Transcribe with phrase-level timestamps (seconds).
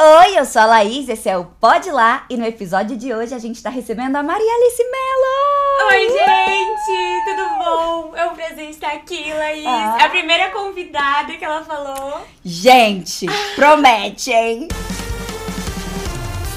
[0.00, 3.34] Oi, eu sou a Laís, esse é o Pode Lá e no episódio de hoje
[3.34, 5.88] a gente tá recebendo a Maria Alice Mello!
[5.90, 7.24] Oi, gente!
[7.24, 8.16] Tudo bom?
[8.16, 9.66] É um prazer estar aqui, Laís.
[9.66, 9.96] Ah.
[10.00, 12.20] É a primeira convidada que ela falou.
[12.44, 13.26] Gente,
[13.56, 14.68] promete, hein?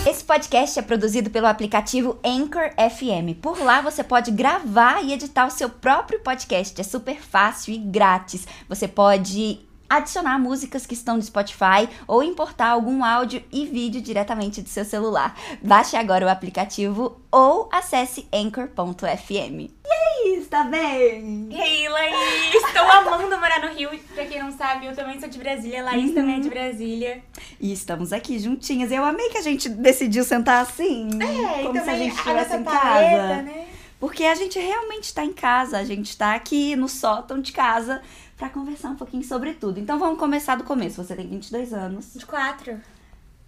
[0.07, 3.41] Esse podcast é produzido pelo aplicativo Anchor FM.
[3.41, 6.79] Por lá você pode gravar e editar o seu próprio podcast.
[6.79, 8.47] É super fácil e grátis.
[8.69, 14.61] Você pode adicionar músicas que estão no Spotify ou importar algum áudio e vídeo diretamente
[14.61, 15.35] do seu celular.
[15.61, 19.69] Baixe agora o aplicativo ou acesse anchor.fm.
[19.83, 21.47] E aí, está bem?
[21.51, 22.53] E aí, Laís?
[22.53, 23.89] Estou amando morar no Rio.
[24.13, 25.83] Pra quem não sabe, eu também sou de Brasília.
[25.83, 26.15] Laís Uhum.
[26.15, 27.23] também é de Brasília.
[27.59, 28.91] E estamos aqui juntinhas.
[28.91, 31.09] Eu amei que a gente decidiu sentar assim.
[31.21, 33.41] É, como se a gente estivesse em casa.
[33.41, 33.67] né?
[33.99, 38.01] Porque a gente realmente está em casa, a gente está aqui no sótão de casa
[38.41, 39.79] para conversar um pouquinho sobre tudo.
[39.79, 41.03] Então vamos começar do começo.
[41.03, 42.11] Você tem 22 anos.
[42.15, 42.75] 24.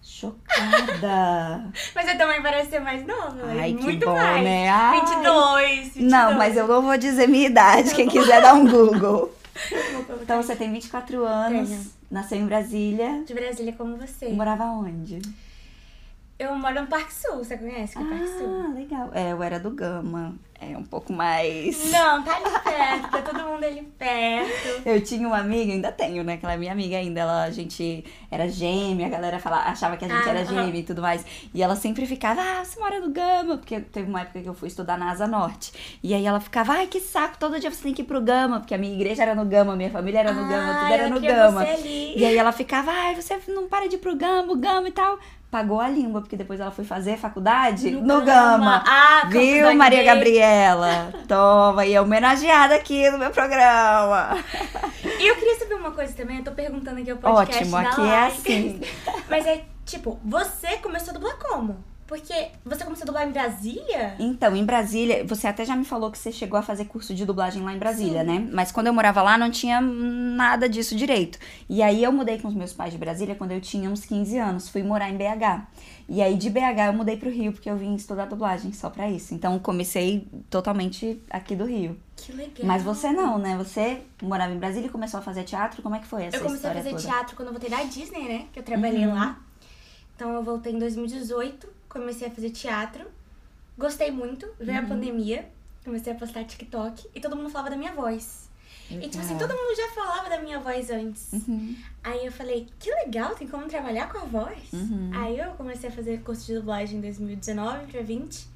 [0.00, 1.64] Chocada.
[1.96, 3.60] Mas eu também parece ser mais nova, Laís.
[3.60, 4.44] Ai, que Muito bom, mais.
[4.44, 4.68] né?
[4.68, 5.00] Ai.
[5.00, 6.12] 22, 22.
[6.12, 7.92] Não, mas eu não vou dizer minha idade.
[7.92, 9.34] Quem quiser dar um Google.
[10.22, 11.86] Então você tem 24 anos, Tenho.
[12.08, 13.24] nasceu em Brasília.
[13.26, 14.28] De Brasília como você.
[14.28, 15.20] Morava onde?
[16.36, 18.64] Eu moro no Parque Sul, você conhece que é o Parque Sul?
[18.66, 19.10] Ah, legal.
[19.14, 20.34] É, eu era do Gama.
[20.60, 21.76] É um pouco mais.
[21.92, 24.82] Não, tá ali perto, tá todo mundo ali perto.
[24.88, 26.34] Eu tinha uma amiga, ainda tenho, né?
[26.34, 30.08] Aquela minha amiga ainda, ela, a gente era gêmea, a galera falava, achava que a
[30.08, 31.24] gente Ah, era gêmea e tudo mais.
[31.52, 34.54] E ela sempre ficava, ah, você mora no Gama, porque teve uma época que eu
[34.54, 35.98] fui estudar na Asa Norte.
[36.02, 38.58] E aí ela ficava, ai, que saco, todo dia você tem que ir pro Gama,
[38.60, 41.02] porque a minha igreja era no Gama, minha família era no Gama, tudo Ah, era
[41.04, 41.64] ela no Gama.
[41.64, 42.14] você ali.
[42.18, 45.18] E aí ela ficava, ai, você não para de ir pro Gama, Gama e tal.
[45.54, 48.82] Pagou a língua, porque depois ela foi fazer faculdade no, Gama.
[48.84, 50.02] Ah, Campos Viu, Maria.
[50.02, 51.14] Gabriela?
[51.28, 54.36] Toma, e é homenageada aqui no meu programa.
[55.04, 58.00] E eu queria saber uma coisa também, eu tô perguntando aqui ao podcast Ótimo, aqui
[58.00, 58.80] é assim.
[59.30, 61.84] Mas é, tipo, você começou a dublar como?
[62.06, 64.14] Porque você começou a dublar em Brasília?
[64.18, 67.24] Então, em Brasília, você até já me falou que você chegou a fazer curso de
[67.24, 68.46] dublagem lá em Brasília, né?
[68.52, 71.38] Mas quando eu morava lá, não tinha nada disso direito.
[71.68, 74.36] E aí eu mudei com os meus pais de Brasília quando eu tinha uns 15
[74.36, 74.68] anos.
[74.68, 75.66] Fui morar em BH.
[76.06, 79.10] E aí de BH eu mudei pro Rio, porque eu vim estudar dublagem só pra
[79.10, 79.32] isso.
[79.34, 81.98] Então comecei totalmente aqui do Rio.
[82.16, 82.52] Que legal.
[82.64, 83.56] Mas você não, né?
[83.56, 85.80] Você morava em Brasília e começou a fazer teatro?
[85.82, 87.02] Como é que foi essa Eu comecei a história fazer toda?
[87.16, 88.44] teatro quando eu voltei da Disney, né?
[88.52, 89.14] Que eu trabalhei Uhum.
[89.14, 89.38] lá.
[90.14, 91.66] Então eu voltei em 2018,
[92.00, 93.06] comecei a fazer teatro.
[93.78, 94.84] Gostei muito, veio Uhum.
[94.84, 95.48] a pandemia,
[95.84, 98.48] comecei a postar TikTok e todo mundo falava da minha voz.
[98.90, 101.32] E tipo assim, todo mundo já falava da minha voz antes.
[101.32, 101.74] Uhum.
[102.02, 104.72] Aí eu falei, que legal, tem como trabalhar com a voz.
[104.74, 105.10] Uhum.
[105.14, 108.46] Aí eu comecei a fazer curso de dublagem em 2019 pra 20.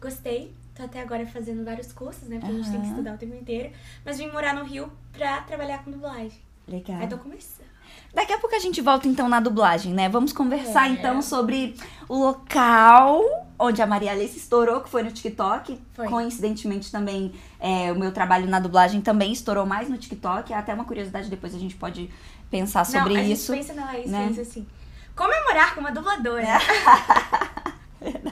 [0.00, 0.52] Gostei.
[0.74, 2.38] Tô até agora fazendo vários cursos, né?
[2.38, 3.72] Porque a gente tem que estudar o tempo inteiro.
[4.04, 6.38] Mas vim morar no Rio pra trabalhar com dublagem.
[6.68, 6.98] Legal.
[7.00, 7.61] Aí tô começando.
[8.14, 10.08] Daqui a pouco a gente volta então na dublagem, né?
[10.08, 10.92] Vamos conversar É.
[10.92, 11.74] então sobre
[12.08, 13.22] o local
[13.58, 15.80] onde a Maria Alice estourou, que foi no TikTok.
[15.94, 16.08] Foi.
[16.08, 20.52] Coincidentemente também, é, o meu trabalho na dublagem também estourou mais no TikTok.
[20.52, 22.10] Até uma curiosidade, depois a gente pode
[22.50, 23.54] pensar sobre Não, a isso.
[23.54, 24.26] gente pensa na Laís, né?
[24.28, 24.66] pensa assim.
[25.16, 26.42] Comemorar com uma dubladora.
[28.00, 28.31] Verdade.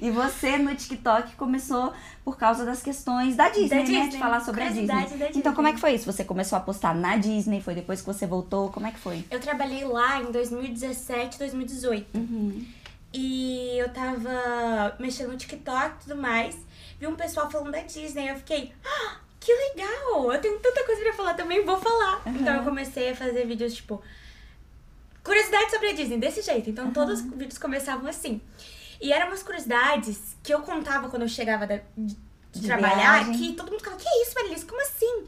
[0.00, 1.92] E você no TikTok começou
[2.24, 3.82] por causa das questões da Disney, né?
[3.84, 4.86] De Disney, falar sobre a Disney.
[4.86, 5.54] curiosidade da Então, Disney.
[5.56, 6.04] como é que foi isso?
[6.12, 7.60] Você começou a postar na Disney?
[7.60, 8.70] Foi depois que você voltou?
[8.70, 9.24] Como é que foi?
[9.30, 12.16] Eu trabalhei lá em 2017, 2018.
[12.16, 12.64] Uhum.
[13.14, 16.56] E eu tava mexendo no TikTok e tudo mais.
[16.98, 18.30] Vi um pessoal falando da Disney.
[18.30, 20.32] Eu fiquei, ah, que legal!
[20.32, 22.22] Eu tenho tanta coisa pra falar também, vou falar.
[22.26, 22.36] Uhum.
[22.36, 24.00] Então eu comecei a fazer vídeos tipo.
[25.24, 26.70] Curiosidades sobre a Disney, desse jeito.
[26.70, 28.40] Então todos os vídeos começavam assim.
[29.02, 32.16] E eram umas curiosidades que eu contava quando eu chegava da- de,
[32.52, 33.32] de trabalhar, viagem.
[33.36, 34.62] que todo mundo ficava, que isso, Marilis?
[34.64, 35.24] Como assim?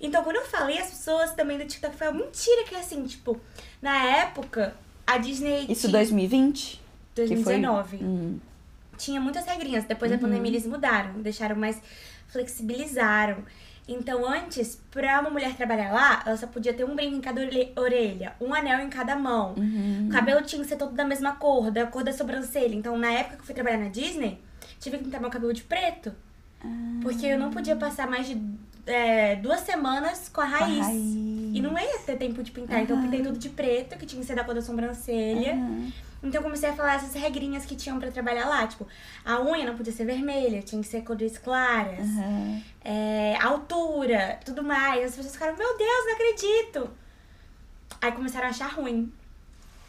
[0.00, 3.40] Então, quando eu falei, as pessoas também do TikTok falaram, mentira, que é assim, tipo,
[3.82, 4.74] na época,
[5.06, 5.66] a Disney.
[5.68, 6.80] Isso tinha- 2020?
[7.14, 7.26] Que foi?
[7.26, 8.38] 2019 Hum.
[8.98, 9.84] tinha muitas regrinhas.
[9.84, 10.22] Depois da Uhum.
[10.22, 11.80] pandemia eles mudaram, deixaram mais.
[12.28, 13.38] flexibilizaram.
[13.88, 17.40] Então, antes, pra uma mulher trabalhar lá, ela só podia ter um brinco em cada
[17.76, 19.54] orelha- um anel em cada mão.
[19.56, 20.06] Uhum.
[20.08, 22.74] O cabelo tinha que ser todo da mesma cor, da cor da sobrancelha.
[22.74, 24.40] Então, na época que eu fui trabalhar na Disney,
[24.80, 26.12] tive que pintar meu cabelo de preto.
[27.00, 28.40] Porque eu não podia passar mais de
[28.86, 30.84] é, duas semanas com a raiz.
[30.84, 31.00] raiz.
[31.54, 32.80] E não ia ter tempo de pintar.
[32.82, 35.52] Então, eu pintei tudo de preto, que tinha que ser da cor da sobrancelha.
[35.52, 35.92] Aham.
[36.22, 38.66] Então eu comecei a falar essas regrinhas que tinham pra trabalhar lá.
[38.66, 38.86] Tipo,
[39.24, 42.00] a unha não podia ser vermelha, tinha que ser cores claras.
[42.00, 42.62] Aham.
[42.82, 43.15] É,
[43.56, 45.04] altura, tudo mais.
[45.04, 46.90] As pessoas ficaram, meu Deus, não acredito.
[48.00, 49.12] Aí começaram a achar ruim.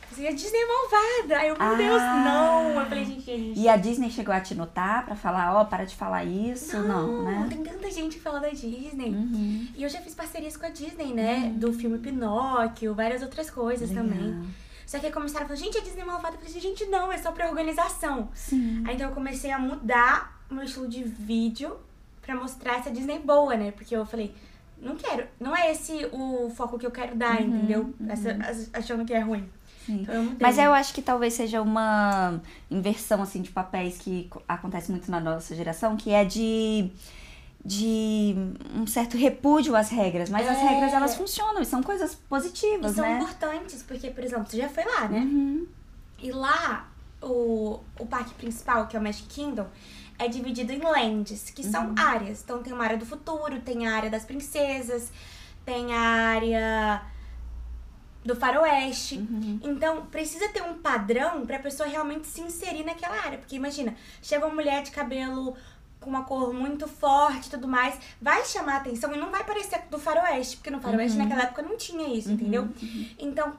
[0.09, 1.37] Assim, a Disney é malvada.
[1.41, 2.23] Aí eu, meu Deus, Ah.
[2.23, 2.79] não.
[2.79, 3.59] Eu falei, gente, gente.
[3.59, 6.77] E a Disney chegou a te notar pra falar, ó, para de falar isso?
[6.79, 7.45] Não, né?
[7.49, 9.09] tem tanta gente que fala da Disney.
[9.09, 9.67] Uhum.
[9.75, 11.51] E eu já fiz parcerias com a Disney, né?
[11.55, 14.05] Do filme Pinóquio, várias outras coisas Legal.
[14.05, 14.47] também.
[14.85, 16.35] Só que aí começaram a falar, gente, a Disney é malvada.
[16.35, 18.29] Eu falei, gente, não, é só pra organização.
[18.33, 18.83] Sim.
[18.87, 21.77] Aí então eu comecei a mudar o meu estilo de vídeo
[22.27, 23.71] pra mostrar essa Disney boa, né?
[23.71, 24.35] Porque eu falei,
[24.79, 27.93] não quero, não é esse o foco que eu quero dar, Uhum, entendeu?
[28.07, 29.49] Essa, as- achando que é ruim.
[29.89, 30.31] Então eu.
[30.39, 35.09] Mas eu acho que talvez seja uma inversão assim de papéis que co- acontece muito
[35.09, 36.91] na nossa geração, que é de
[37.65, 38.33] de
[38.75, 40.63] um certo repúdio às regras, mas as É.
[40.69, 43.17] regras elas funcionam e são coisas E positivas, são né?
[43.17, 45.19] importantes, porque, por exemplo, você já foi lá, né?
[45.19, 45.65] Uhum.
[46.19, 46.87] E lá,
[47.21, 49.67] o, o parque principal, que é o Magic Kingdom,
[50.19, 52.41] é dividido em lands, que são áreas.
[52.43, 55.11] Então tem uma área do futuro, tem a área das princesas,
[55.65, 57.01] tem a área
[58.23, 59.15] do faroeste.
[59.63, 63.37] Então precisa ter um padrão pra pessoa realmente se inserir naquela área.
[63.37, 65.55] Porque imagina, chega uma mulher de cabelo
[65.99, 69.81] com uma cor muito forte e tudo mais, vai chamar atenção e não vai parecer
[69.89, 72.69] do faroeste, porque no faroeste naquela época não tinha isso, entendeu?
[73.17, 73.53] Então,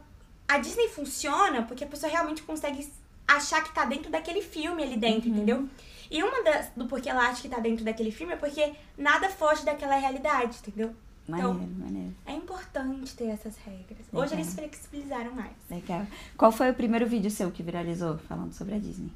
[0.47, 2.89] a Disney funciona porque a pessoa realmente consegue
[3.27, 5.69] achar que tá dentro daquele filme ali dentro, entendeu?
[6.11, 9.29] E uma das do porquê ela acha que tá dentro daquele filme é porque nada
[9.29, 10.95] foge daquela realidade, entendeu?
[11.27, 12.15] Maneiro, Então, maneiro.
[12.25, 14.07] é importante ter essas regras.
[14.11, 14.23] Legal.
[14.23, 15.53] Hoje eles flexibilizaram mais.
[15.71, 16.07] Legal.
[16.39, 19.13] Qual foi o primeiro vídeo seu que viralizou falando sobre a Disney?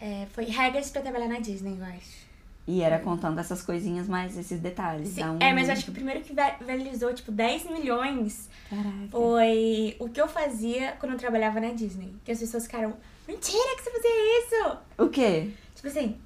[0.00, 2.26] É, foi regras pra trabalhar na Disney, eu acho.
[2.66, 5.10] E era contando essas coisinhas mais, esses detalhes.
[5.10, 8.90] Sim, um- É, mas eu acho que o primeiro que viralizou, tipo, 10 milhões Caraca.
[9.08, 12.12] foi o que eu fazia quando eu trabalhava na Disney.
[12.24, 12.94] Que as pessoas ficaram,
[13.28, 14.78] mentira que você fazia isso!
[14.98, 15.52] O quê?
[15.86, 16.20] Tipo assim,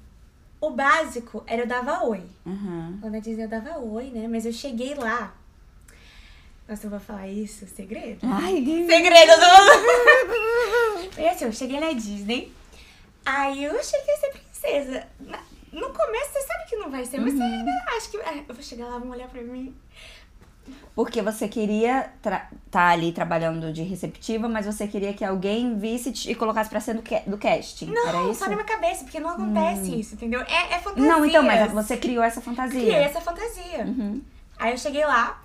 [0.59, 2.23] o básico era eu dava oi.
[3.01, 4.27] Lá na Disney eu dava oi, né?
[4.27, 5.33] Mas eu cheguei lá.
[6.67, 8.19] Nossa, eu vou falar isso, segredo?
[8.23, 8.63] Ai.
[8.87, 11.11] Segredo do.
[11.11, 12.51] Foi assim, eu cheguei na Disney.
[13.25, 15.07] Aí eu achei que ia ser princesa.
[15.71, 18.17] No começo você sabe que não vai ser, mas você ainda acha que.
[18.17, 19.75] ah, Eu vou chegar lá, vão olhar pra mim.
[20.95, 26.35] Porque você queria estar ali trabalhando de receptiva, mas você queria que alguém visse e
[26.35, 27.91] colocasse pra ser do, ca- do casting.
[27.91, 28.39] Era Não, isso?
[28.39, 30.41] só na minha cabeça, porque não acontece isso, entendeu?
[30.41, 31.09] É, é fantasia.
[31.09, 32.79] Não, então, mas você criou essa fantasia.
[32.79, 33.85] Criei essa fantasia.
[33.85, 34.21] Uhum.
[34.59, 35.41] Aí eu cheguei lá,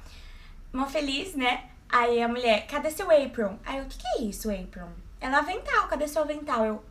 [0.73, 1.65] mó feliz, né?
[1.89, 3.57] Aí a mulher, cadê seu apron?
[3.65, 4.89] Aí eu, o que, que é isso, apron?
[5.21, 6.65] Ela, avental, cadê seu avental?
[6.65, 6.83] Eu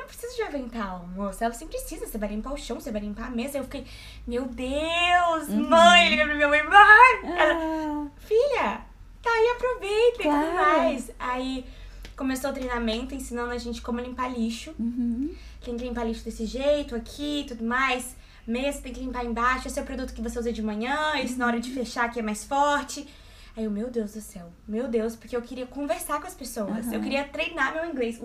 [0.00, 1.44] não preciso de avental, moça.
[1.44, 3.58] Ela, você precisa, você vai limpar o chão, você vai limpar a mesa.
[3.58, 3.86] Eu fiquei,
[4.26, 7.36] meu Deus, mãe, liga pra minha mãe, mãe.
[7.38, 8.80] Ela, Ah, filha,
[9.22, 10.54] tá aí, aproveita e tudo Claro.
[10.54, 11.10] mais.
[11.18, 11.64] Aí
[12.16, 14.74] começou o treinamento ensinando a gente como limpar lixo.
[14.78, 15.34] uhum.
[15.64, 18.16] Tem que limpar lixo desse jeito, aqui, tudo mais.
[18.46, 19.68] Mesa tem que limpar embaixo.
[19.68, 21.12] Esse é o produto que você usa de manhã.
[21.22, 23.06] Esse na hora de fechar aqui é mais forte.
[23.56, 24.50] Aí eu, meu Deus do céu.
[24.66, 26.86] Meu Deus, porque eu queria conversar com as pessoas.
[26.86, 27.00] Eu Aham.
[27.02, 28.18] queria treinar meu inglês.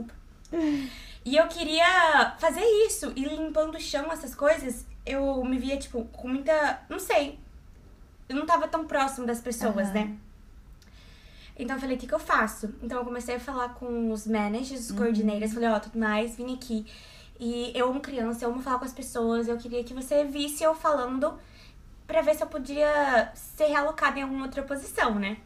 [1.23, 3.11] E eu queria fazer isso.
[3.15, 6.81] E limpando o chão, essas coisas, eu me via, tipo, com muita...
[6.89, 7.39] Não sei.
[8.29, 9.93] Eu não tava tão próximo das pessoas, Aham.
[9.93, 10.17] né?
[11.57, 12.73] Então eu falei, o que, que eu faço?
[12.83, 16.53] Então eu comecei a falar com os managers, os coordinators, falei, ó, tudo mais, vim
[16.53, 16.85] aqui.
[17.39, 20.63] E eu amo criança, eu amo falar com as pessoas, eu queria que você visse
[20.63, 21.33] eu falando
[22.05, 25.37] pra ver se eu podia ser realocada em alguma outra posição, né?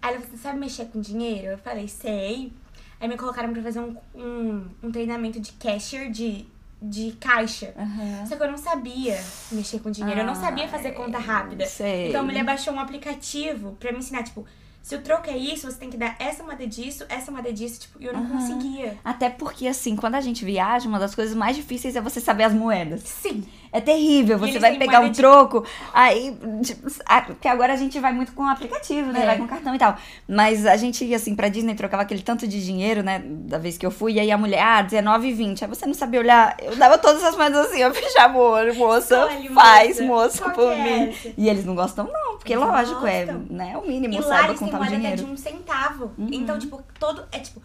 [0.00, 1.48] Aí ela falou, você sabe mexer com dinheiro?
[1.48, 2.52] Eu falei, sei.
[3.00, 6.46] Aí me colocaram pra fazer um, um, um treinamento de cashier, de,
[6.80, 7.74] de caixa.
[7.76, 8.26] Aham.
[8.26, 9.22] Só que eu não sabia
[9.52, 11.66] mexer com dinheiro, eu não sabia fazer conta rápida.
[11.66, 12.08] sei.
[12.08, 14.46] Então a mulher baixou um aplicativo pra me ensinar, tipo,
[14.82, 17.80] se o troco é isso, você tem que dar essa moeda disso, essa moeda disso,
[17.80, 18.38] tipo, e eu não Aham.
[18.38, 18.96] conseguia.
[19.04, 22.44] Até porque, assim, quando a gente viaja, uma das coisas mais difíceis é você saber
[22.44, 23.02] as moedas.
[23.02, 23.44] Sim.
[23.76, 26.34] É terrível, você vai pegar um de- troco, aí.
[26.62, 26.90] Tipo,
[27.26, 29.22] porque agora a gente vai muito com o aplicativo, né?
[29.22, 29.26] É.
[29.26, 29.96] Vai com cartão e tal.
[30.26, 33.22] Mas a gente ia assim pra Disney, trocava aquele tanto de dinheiro, né?
[33.24, 35.62] Da vez que eu fui, e aí a mulher, ah, R$19,20.
[35.62, 36.56] Aí você não sabia olhar.
[36.62, 39.28] Eu dava todas as moedas assim, eu fechava o olho, moça.
[39.54, 40.44] Faz, moça.
[40.46, 41.08] moça, por é mim.
[41.10, 41.32] essa?
[41.36, 43.46] E eles não gostam, não, porque Eles lógico, é gostam.
[43.50, 45.24] né, o mínimo, E lá saiba contar o moeda até dinheiro.
[45.24, 46.12] de um centavo.
[46.16, 46.28] Uhum.
[46.32, 47.24] Então, tipo, todo.
[47.30, 47.60] É tipo,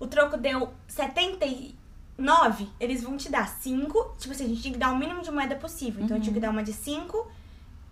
[0.00, 0.70] o troco deu
[2.16, 4.16] 79, eles vão te dar 5.
[4.18, 6.02] Tipo assim, a gente tinha que dar o mínimo de moeda possível.
[6.04, 6.22] Então eu Uhum.
[6.22, 7.30] tinha que dar uma de 5,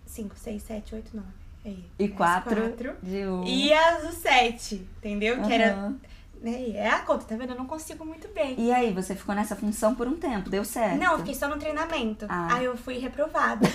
[0.05, 1.27] 5, 6, 7, 8, 9.
[1.65, 1.85] Aí.
[1.99, 2.95] E mais quatro, quatro.
[3.03, 3.43] de um.
[3.45, 5.41] E as do 7, entendeu?
[5.43, 5.93] Que era.
[6.41, 7.51] Né, É a conta, tá vendo?
[7.51, 8.55] Eu não consigo muito bem.
[8.59, 10.97] E aí, você ficou nessa função por um tempo, deu certo?
[10.99, 12.25] Não, eu fiquei só no treinamento.
[12.27, 12.55] Ah.
[12.55, 13.67] Aí eu fui reprovada.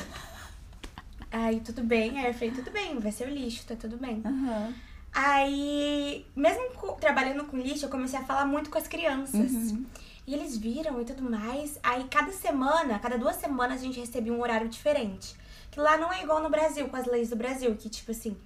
[1.30, 4.20] aí tudo bem, aí eu falei, tudo bem, vai ser o lixo, tá tudo bem.
[4.24, 4.74] Aham.
[5.12, 6.62] Aí, mesmo
[7.00, 9.34] trabalhando com lixo, eu comecei a falar muito com as crianças.
[9.52, 9.86] Uhum.
[10.26, 11.78] E eles viram e tudo mais.
[11.82, 15.36] Aí, cada semana, cada duas semanas, a gente recebia um horário diferente.
[15.70, 18.36] Que lá não é igual no Brasil, com as leis do Brasil, que tipo assim.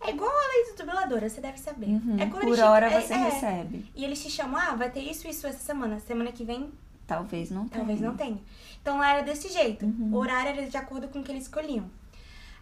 [0.00, 1.86] É igual a lei do dubladora, você deve saber.
[1.86, 2.16] Uhum.
[2.18, 3.16] É quando Por eles te- hora é- você é.
[3.18, 3.86] recebe.
[3.94, 6.00] E eles te chamam, ah, vai ter isso, isso essa semana.
[6.00, 6.72] Semana que vem
[7.06, 7.78] Talvez não tenha.
[7.78, 8.40] Talvez não tenha.
[8.80, 9.84] Então lá era desse jeito.
[9.84, 10.10] Uhum.
[10.14, 11.88] O horário era de acordo com o que eles escolhiam.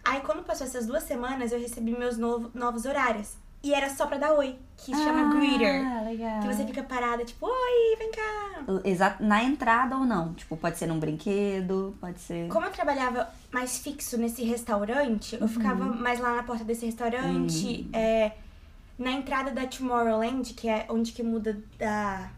[0.04, 3.36] Aí quando passou essas duas semanas, eu recebi meus novo, novos horários.
[3.62, 5.84] E era só pra dar oi, que se chama greeter.
[5.86, 6.40] Ah, legal.
[6.40, 8.80] Que você fica parada, tipo, oi, vem cá.
[8.84, 10.32] Exato, na entrada ou não?
[10.32, 12.48] Tipo, pode ser num brinquedo, pode ser.
[12.48, 16.00] Como eu trabalhava mais fixo nesse restaurante, eu ficava Uhum.
[16.00, 18.32] mais lá na porta desse restaurante, é,
[18.98, 22.30] na entrada da Tomorrowland, que é onde que muda da...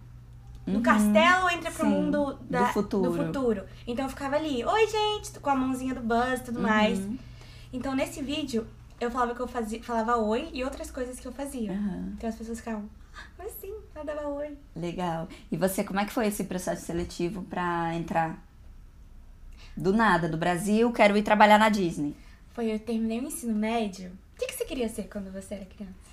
[0.67, 0.83] Do Uhum.
[0.83, 3.11] castelo entra pro Sim, mundo da- do futuro.
[3.11, 3.65] do futuro.
[3.87, 6.99] Então eu ficava ali, oi gente, com a mãozinha do Buzz e tudo mais.
[7.01, 7.19] Uhum.
[7.73, 8.65] Então nesse vídeo
[9.03, 11.73] eu falava que eu fazia, falava oi e outras coisas que eu fazia.
[11.73, 12.13] Aham.
[12.17, 14.57] Então as pessoas ficavam, ah, mas sim, ela dava oi.
[14.77, 15.29] Legal.
[15.51, 18.39] E você, como é que foi esse processo seletivo pra entrar?
[19.77, 22.15] Do nada, do Brasil, quero ir trabalhar na Disney.
[22.53, 24.13] Foi eu terminei o ensino médio.
[24.35, 26.13] O que, que você queria ser quando você era criança?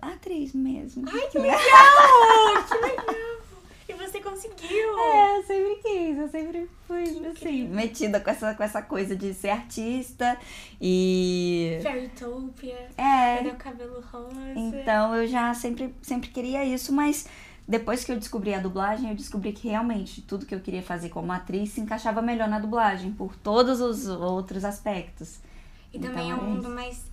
[0.00, 1.04] Atriz mesmo.
[1.08, 1.58] Ai, que legal!
[2.68, 3.40] que legal!
[3.88, 4.98] E você conseguiu!
[4.98, 6.70] É, eu sempre quis, eu sempre
[7.40, 7.74] incrível.
[7.74, 10.36] metida com essa, com essa coisa de ser artista
[10.80, 11.78] e.
[11.82, 14.34] Fairytopia, É, o cabelo rosa?
[14.56, 17.26] então eu já sempre, sempre queria isso, mas
[17.66, 21.08] depois que eu descobri a dublagem, eu descobri que realmente tudo que eu queria fazer
[21.08, 25.38] como atriz se encaixava melhor na dublagem, por todos os outros aspectos.
[25.92, 27.04] E também é Então, um é mundo mais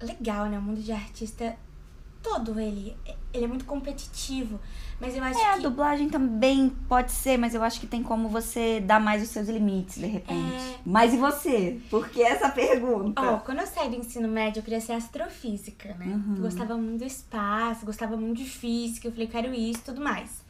[0.00, 0.58] legal, né?
[0.58, 1.56] O mundo de artista
[2.22, 2.96] todo ele.
[3.32, 4.60] Ele é muito competitivo.
[5.00, 5.60] Mas eu acho É, a que.
[5.62, 9.48] dublagem também pode ser, mas eu acho que tem como você dar mais os seus
[9.48, 10.54] limites, de repente.
[10.54, 10.74] É.
[10.86, 11.80] Mas e você?
[11.90, 13.20] Por que essa pergunta?
[13.20, 16.06] Ó, quando eu saí do ensino médio, eu queria ser astrofísica, né?
[16.06, 16.36] Uhum.
[16.40, 20.42] Gostava muito do espaço, gostava muito de física, eu falei, quero isso e tudo mais.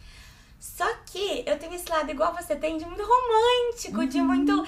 [0.61, 4.27] Só que eu tenho esse lado igual você tem, de muito romântico, de Uhum.
[4.27, 4.67] muito.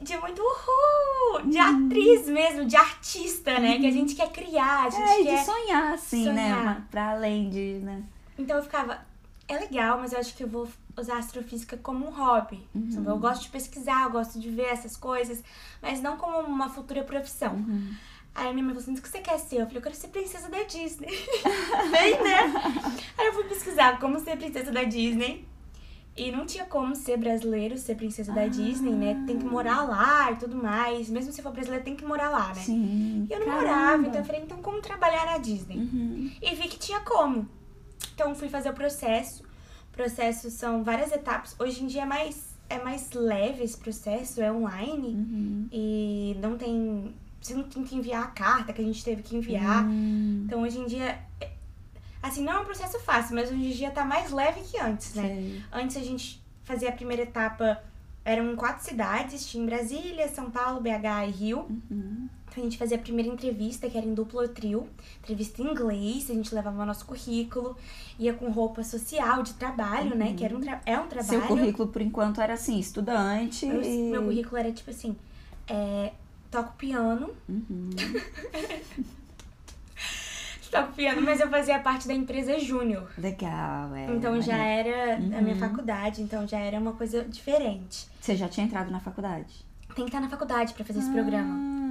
[0.00, 1.46] De muito uhul!
[1.48, 3.78] De atriz mesmo, de artista, né?
[3.78, 5.38] Que a gente quer criar, a gente é, quer.
[5.38, 6.42] de sonhar, assim, né?
[6.50, 6.62] sonhar.
[6.62, 8.02] Uma- Pra além de, né?
[8.36, 8.98] Então eu ficava,
[9.48, 12.66] é legal, mas eu acho que eu vou usar a astrofísica como um hobby.
[12.74, 13.04] Uhum.
[13.06, 15.42] Eu gosto de pesquisar, eu gosto de ver essas coisas,
[15.80, 17.54] mas não como uma futura profissão.
[17.54, 17.94] Uhum.
[18.34, 19.56] Aí a minha mãe falou assim, o que você quer ser?
[19.56, 21.08] Eu falei, eu quero ser princesa da Disney.
[21.90, 22.52] Bem, né?
[23.18, 25.46] Aí eu fui pesquisar como ser princesa da Disney.
[26.14, 28.48] E não tinha como ser brasileiro, ser princesa da Ah.
[28.48, 29.24] Disney, né?
[29.26, 31.08] Tem que morar lá e tudo mais.
[31.08, 32.54] Mesmo se for brasileiro, tem que morar lá, né?
[32.56, 33.26] Sim.
[33.30, 33.66] E eu não Caramba.
[33.66, 35.76] morava, então eu falei, então como trabalhar na Disney?
[35.78, 36.30] Uhum.
[36.42, 37.48] E vi que tinha como.
[38.14, 39.42] Então fui fazer o processo.
[39.92, 41.54] Processos são várias etapas.
[41.58, 45.08] Hoje em dia é mais, é mais leve esse processo, é online.
[45.08, 45.68] Uhum.
[45.70, 47.14] E não tem.
[47.40, 49.84] Você não tem que enviar a carta que a gente teve que enviar.
[49.84, 51.18] Hum, Então hoje em dia.
[51.40, 51.50] é-
[52.22, 55.14] Assim, não é um processo fácil, mas hoje em dia tá mais leve que antes,
[55.14, 55.22] né?
[55.26, 55.62] sei.
[55.72, 57.82] Antes a gente fazia a primeira etapa.
[58.24, 61.66] Eram quatro cidades, tinha em Brasília, São Paulo, BH e Rio.
[61.90, 62.28] Uhum.
[62.52, 64.86] Então a gente fazia a primeira entrevista, que era em duplo ou trio,
[65.22, 67.74] entrevista em inglês, a gente levava o nosso currículo,
[68.18, 70.34] ia com roupa social de trabalho, né?
[70.36, 71.24] Que era um é um trabalho.
[71.30, 73.64] Seu currículo, por enquanto, era assim, estudante.
[73.64, 74.10] Meu, e...
[74.10, 75.16] meu currículo era tipo assim:
[75.66, 76.12] é,
[76.50, 77.88] toco piano, Uhum.
[80.70, 83.10] toco piano, mas eu fazia parte da empresa Júnior.
[83.16, 84.14] Legal, é.
[84.14, 85.58] Então já era a minha Uhum.
[85.60, 88.06] faculdade, então já era uma coisa diferente.
[88.20, 89.64] Você já tinha entrado na faculdade?
[89.94, 91.12] Tem que estar na faculdade pra fazer esse Ah.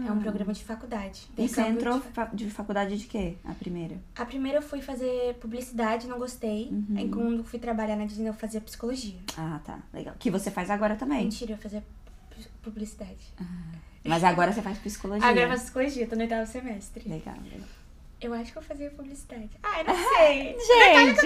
[0.01, 0.15] Programa.
[0.15, 1.27] É um programa de faculdade.
[1.38, 3.36] E você entrou de- fa- de faculdade de quê?
[3.46, 3.96] A primeira?
[4.15, 6.70] A primeira eu fui fazer publicidade, não gostei.
[6.72, 6.96] Uhum.
[6.98, 9.20] Aí quando fui trabalhar na Disney eu fazia psicologia.
[9.38, 9.79] Ah, tá.
[9.93, 10.15] Legal.
[10.20, 11.24] Que você faz agora também.
[11.24, 11.81] Mentira, eu fazia
[12.29, 13.34] pu- publicidade.
[14.03, 15.27] Mas agora você faz psicologia.
[15.27, 17.08] Agora eu faço psicologia, tô no oitavo semestre.
[17.08, 17.67] Legal, legal.
[18.22, 19.50] Eu acho que eu fazia publicidade.
[19.63, 20.56] Ai, não sei.
[20.60, 21.25] Gente,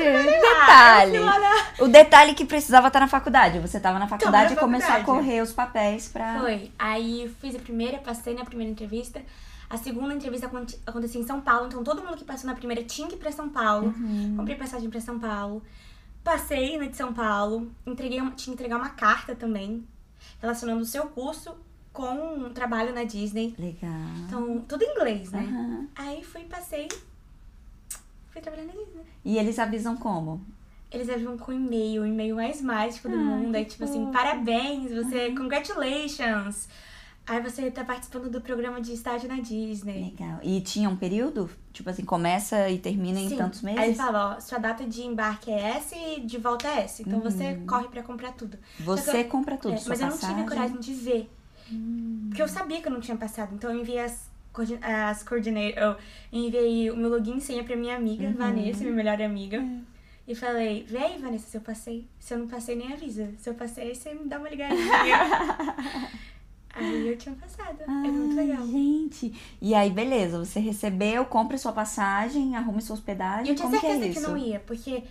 [0.69, 3.59] Ah, eu fui lá na- O detalhe que precisava estar na faculdade.
[3.59, 6.39] Você estava na faculdade e começou a correr os papéis pra.
[6.39, 6.71] Foi.
[6.79, 9.21] Aí eu fiz a primeira, passei na primeira entrevista.
[9.69, 12.81] A segunda entrevista aconte- acontecia em São Paulo, então todo mundo que passou na primeira
[12.83, 13.87] tinha que ir pra São Paulo.
[13.87, 14.35] Uhum.
[14.37, 15.61] Comprei passagem pra São Paulo.
[16.23, 17.69] Passei na de São Paulo.
[17.85, 19.85] Entreguei tinha que entregar uma carta também,
[20.41, 21.55] relacionando o seu curso
[21.95, 23.55] com um trabalho na Disney.
[23.57, 23.91] Legal.
[24.27, 25.39] Então, tudo em inglês, né?
[25.49, 25.87] Aham.
[25.95, 26.87] Aí fui, passei.
[28.29, 29.03] Fui trabalhar na Disney.
[29.23, 30.41] E eles avisam como?
[30.91, 33.55] Eles aviam com e-mail, o e-mail mais mágico do Ai, mundo.
[33.55, 36.67] Aí, que tipo assim, parabéns, você, congratulations.
[37.27, 40.11] Aí você tá participando do programa de estágio na Disney.
[40.15, 40.39] Legal.
[40.43, 41.49] E tinha um período?
[41.73, 43.37] Tipo assim, começa e termina em Sim.
[43.37, 43.79] tantos meses?
[43.79, 47.01] Aí ele fala, ó, sua data de embarque é essa e de volta é essa.
[47.01, 47.65] Então você Uhum.
[47.65, 48.57] corre pra comprar tudo.
[48.79, 51.31] Você eu- compra tudo, É, mas eu não tive coragem de ver.
[51.71, 52.25] Hum.
[52.29, 53.53] Porque eu sabia que eu não tinha passado.
[53.55, 54.29] Então eu enviei as,
[54.81, 55.81] as coordinator.
[55.81, 55.97] Eu
[56.31, 58.33] enviei o meu login e senha pra minha amiga, Uhum.
[58.33, 59.57] Vanessa, minha melhor amiga.
[59.57, 59.95] É.
[60.27, 62.07] E falei, vê aí, Vanessa, se eu passei.
[62.19, 63.31] Se eu não passei, nem avisa.
[63.37, 64.83] Se eu passei, você me dá uma ligadinha.
[66.73, 67.81] aí eu tinha passado.
[67.81, 68.65] Era muito legal.
[68.65, 69.33] Gente.
[69.61, 73.49] E aí, beleza, você recebeu, compra sua passagem, arrume sua hospedagem.
[73.49, 74.27] Eu tinha que é certeza que, isso?
[74.27, 75.03] não ia, porque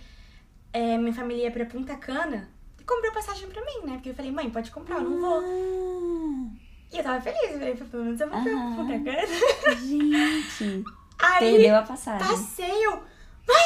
[0.73, 2.49] é, minha família ia pra Punta Cana
[2.85, 3.93] comprou passagem pra mim, né?
[3.93, 5.39] Porque eu falei, mãe, pode comprar, eu não vou.
[5.39, 6.55] Ah,
[6.93, 8.75] E eu tava feliz, eu falei, pelo menos eu vou pra Aham.
[8.75, 9.75] Punta Cana.
[9.77, 10.83] gente.
[11.19, 12.27] Aí, Perdeu a passagem.
[12.27, 12.91] passeio.
[12.91, 13.01] Mãe,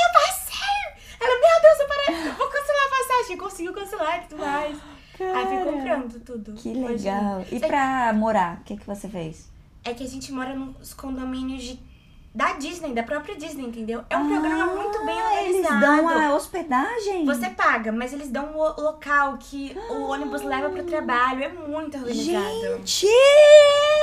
[0.05, 1.17] eu passei!
[1.19, 3.37] Ela, meu Deus, eu, parei, eu vou cancelar a passagem.
[3.37, 4.77] Conseguiu cancelar e tudo mais.
[4.77, 4.79] Aí
[5.17, 6.53] fui Cara, comprando tudo.
[6.53, 7.41] Que Hoje- legal.
[7.51, 9.49] E Você- pra morar, o que, que você fez?
[9.83, 11.79] É que a gente mora nos condomínios de,
[12.33, 14.03] da Disney, da própria Disney, entendeu?
[14.09, 15.81] É um programa muito bem Ah, Eles organizado.
[15.81, 17.25] dão a hospedagem?
[17.25, 21.43] Você paga, mas eles dão o local que o ônibus leva pro trabalho.
[21.43, 22.45] É muito organizado.
[22.85, 23.07] Gente!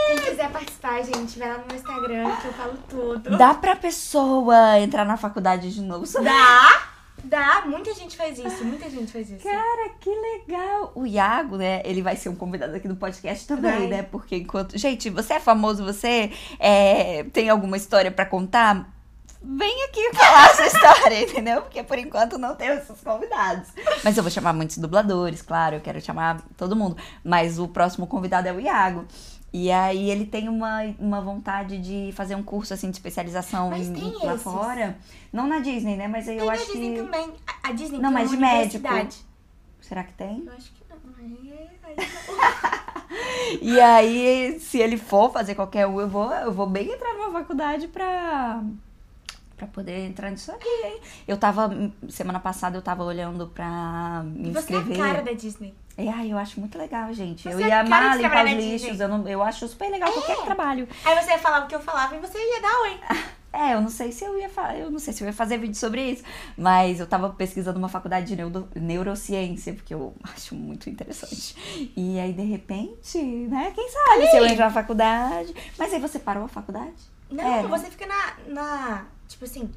[0.09, 3.37] Quem quiser participar, gente, vai lá no meu Instagram que eu falo tudo.
[3.39, 6.05] Dá pra pessoa entrar na faculdade de novo?
[6.23, 6.83] Dá!
[7.27, 7.65] Dá!
[7.67, 9.43] Muita gente faz isso, muita gente faz isso.
[9.43, 10.93] Cara, que legal!
[10.95, 11.83] O Iago, né?
[11.85, 13.87] Ele vai ser um convidado aqui do podcast também, Vai.
[13.89, 14.03] né?
[14.03, 14.79] Porque enquanto.
[14.79, 18.93] Gente, você é famoso, você é, tem alguma história pra contar?
[19.43, 21.63] Vem aqui falar essa história, entendeu?
[21.63, 23.69] Porque por enquanto não temos esses convidados.
[24.03, 26.97] Mas eu vou chamar muitos dubladores, claro, eu quero chamar todo mundo.
[27.25, 29.05] Mas o próximo convidado é o Iago.
[29.59, 33.89] E aí ele tem uma, uma vontade de fazer um curso assim de especialização Mas
[33.89, 34.43] em- lá esses.
[34.43, 34.99] fora.
[35.33, 36.07] Não na Disney, né?
[36.07, 37.03] Mas aí Tem eu na acho Disney que.
[37.03, 37.33] também.
[37.63, 38.87] A Disney Não, tem mas de médico.
[39.81, 40.45] Será que tem?
[40.47, 40.97] Eu acho que não.
[41.19, 42.77] Aí, aí não.
[43.63, 47.31] E aí, se ele for fazer qualquer um, eu vou, eu vou bem entrar numa
[47.33, 48.63] faculdade pra,
[49.57, 50.59] pra poder entrar nisso aí,
[50.93, 51.01] hein?
[51.27, 51.71] Eu tava,
[52.11, 54.99] semana passada, eu tava olhando pra me Você é a inscrever.
[54.99, 55.75] cara da Disney.
[55.99, 57.43] E, ai, eu acho muito legal, gente.
[57.45, 59.01] Você eu é ia cara amar limpar os lixos.
[59.01, 60.87] Eu, não, eu acho super legal qualquer trabalho.
[61.05, 63.01] Aí você ia falar o que eu falava e você ia dar oi.
[63.53, 65.57] É, eu não sei se eu ia falar, eu não sei se eu ia fazer
[65.57, 66.23] vídeo sobre isso,
[66.59, 71.57] mas eu tava pesquisando uma faculdade de neuro- neurociência, porque eu acho muito interessante.
[71.97, 75.55] E aí, de repente, né, quem sabe se eu entrar na faculdade.
[75.79, 76.93] Mas aí você parou a faculdade?
[77.31, 77.67] Não, Era.
[77.67, 79.05] você fica na, na.
[79.27, 79.71] Tipo assim,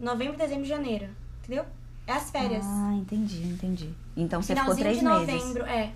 [0.00, 1.06] novembro, dezembro, janeiro.
[1.42, 1.66] Entendeu?
[2.06, 2.64] É as férias.
[2.66, 3.90] Ah, entendi, entendi.
[4.16, 5.44] Então você ficou Finalzinho três de meses.
[5.44, 5.92] novembro, é.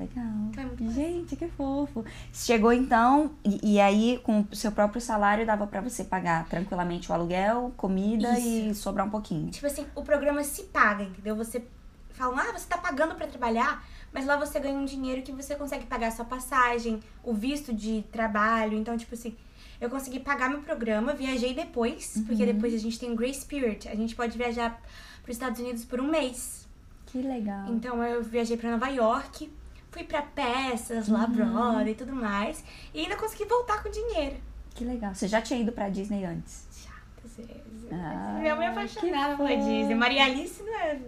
[0.00, 0.24] Legal.
[0.50, 0.90] Então é muito.
[0.92, 2.04] Gente, que fofo.
[2.32, 7.10] Chegou então, e, e aí com o seu próprio salário dava pra você pagar tranquilamente
[7.10, 9.50] o aluguel, comida e sobrar um pouquinho.
[9.50, 11.36] Tipo assim, o programa se paga, entendeu?
[11.36, 11.62] Você
[12.10, 15.54] fala, ah, você tá pagando pra trabalhar, mas lá você ganha um dinheiro que você
[15.54, 18.76] consegue pagar a sua passagem, o visto de trabalho.
[18.76, 19.36] Então, tipo assim,
[19.80, 22.24] eu consegui pagar meu programa, viajei depois, Uhum.
[22.24, 23.88] porque depois a gente tem o Grace Spirit.
[23.88, 24.80] A gente pode viajar
[25.22, 26.66] pros Estados Unidos por um mês.
[27.06, 27.66] Que legal.
[27.68, 29.52] Então eu viajei pra Nova York,
[29.90, 31.30] fui pra peças lá, Uhum.
[31.32, 32.64] Broadway e tudo mais.
[32.94, 34.36] E ainda consegui voltar com dinheiro.
[34.74, 35.14] Que legal.
[35.14, 36.66] Você já tinha ido pra Disney antes?
[36.72, 37.92] Chatas vezes.
[37.92, 39.48] Ah, Minha mãe é apaixonada pela.
[39.56, 39.94] Disney.
[39.94, 40.98] Maria Alice não é.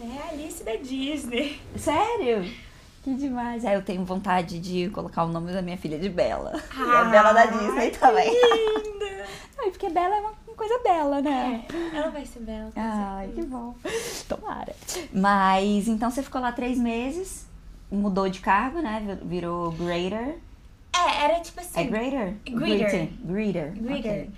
[0.00, 1.60] É a Alice da Disney.
[1.76, 2.44] Sério?
[3.04, 3.64] Que demais.
[3.64, 6.52] Aí eu tenho vontade de colocar o nome da minha filha de Bela.
[6.76, 8.28] Ah, a Bela da Disney também.
[8.30, 9.26] Linda!
[9.60, 11.64] Ai, porque Bela é uma coisa bela, né?
[11.72, 12.70] É, ela vai ser bela.
[12.76, 13.74] Ai, que bom.
[14.28, 14.74] Tomara.
[15.12, 17.46] Mas então você ficou lá três meses,
[17.90, 19.18] mudou de cargo, né?
[19.22, 20.36] Virou grader.
[20.92, 21.80] É, era tipo assim.
[21.80, 22.34] É grader?
[22.44, 23.08] Greeter.
[23.24, 23.72] Greeter.
[23.72, 24.12] Greeter.
[24.12, 24.30] ok.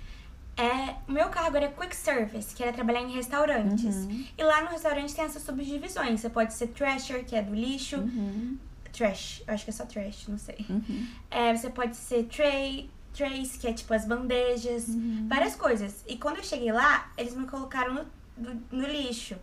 [0.57, 3.95] É, o meu cargo era quick service, que era trabalhar em restaurantes.
[3.95, 4.25] Uhum.
[4.37, 6.19] E lá no restaurante tem essas subdivisões.
[6.19, 7.97] Você pode ser trasher, que é do lixo.
[7.97, 8.57] Uhum.
[8.93, 10.65] Trash, eu acho que é só trash, não sei.
[10.69, 11.07] Uhum.
[11.31, 15.27] É, você pode ser tray, trays, que é tipo as bandejas, Uhum.
[15.29, 16.03] várias coisas.
[16.07, 18.05] E quando eu cheguei lá, eles me colocaram no,
[18.37, 19.35] no, no lixo.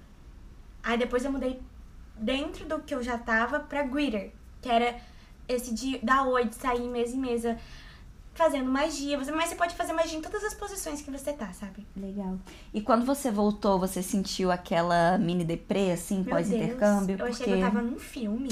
[0.82, 1.60] Aí depois eu mudei
[2.16, 4.96] dentro do que eu já tava pra greeter, que era
[5.46, 7.58] esse de dar oi, de sair mesa em mesa,
[8.34, 9.18] fazendo magia.
[9.18, 11.86] Você, mas você pode fazer magia em todas as posições que você tá, sabe?
[11.96, 12.38] Legal.
[12.72, 17.14] E quando você voltou, você sentiu aquela mini deprê, assim, pós-intercâmbio?
[17.14, 17.32] Eu Porque...
[17.42, 18.48] achei que eu tava num filme.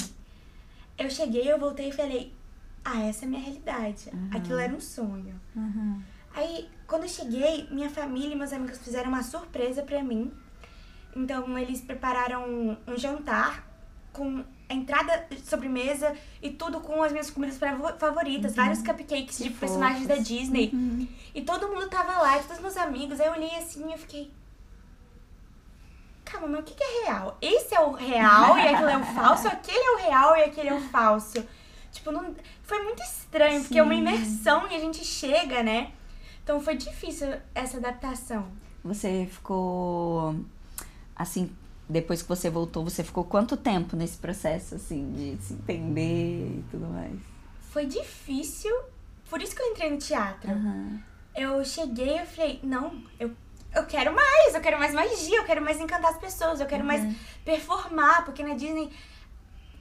[0.98, 2.32] Eu cheguei, eu voltei e falei,
[2.88, 4.10] ah, essa é a minha realidade.
[4.12, 4.30] Uhum.
[4.32, 5.40] Aquilo era um sonho.
[5.54, 6.00] Uhum.
[6.34, 10.32] Aí, quando eu cheguei, minha família e meus amigos fizeram uma surpresa pra mim.
[11.14, 13.66] Então, eles prepararam um jantar
[14.12, 18.54] com a entrada sobremesa e tudo com as minhas comidas favo- favoritas.
[18.54, 20.28] Vários cupcakes Que de personagens da fofos.
[20.28, 20.70] Disney.
[20.72, 21.08] Uhum.
[21.34, 23.20] E todo mundo tava lá, todos meus amigos.
[23.20, 24.30] Aí eu olhei assim e eu fiquei...
[26.24, 27.38] Calma, mas o que que é real?
[27.40, 29.46] Esse é o real e aquele é o falso?
[29.48, 31.46] Aquele é o real e aquele é o falso?
[31.92, 32.34] Tipo, não...
[32.66, 34.00] foi muito estranho, porque é uma Sim.
[34.00, 35.92] imersão e a gente chega, né?
[36.42, 38.46] Então foi difícil essa adaptação.
[38.84, 40.36] Você ficou,
[41.14, 41.50] assim,
[41.88, 46.64] depois que você voltou, você ficou quanto tempo nesse processo, assim, de se entender e
[46.70, 47.18] tudo mais?
[47.70, 48.72] Foi difícil,
[49.28, 50.50] por isso que eu entrei no teatro.
[50.50, 51.00] Aham.
[51.34, 53.30] Eu cheguei e falei, não, eu,
[53.74, 56.84] eu quero mais, eu quero mais magia, eu quero mais encantar as pessoas, eu quero
[56.84, 57.14] mais Uhum.
[57.44, 58.90] performar, porque na Disney,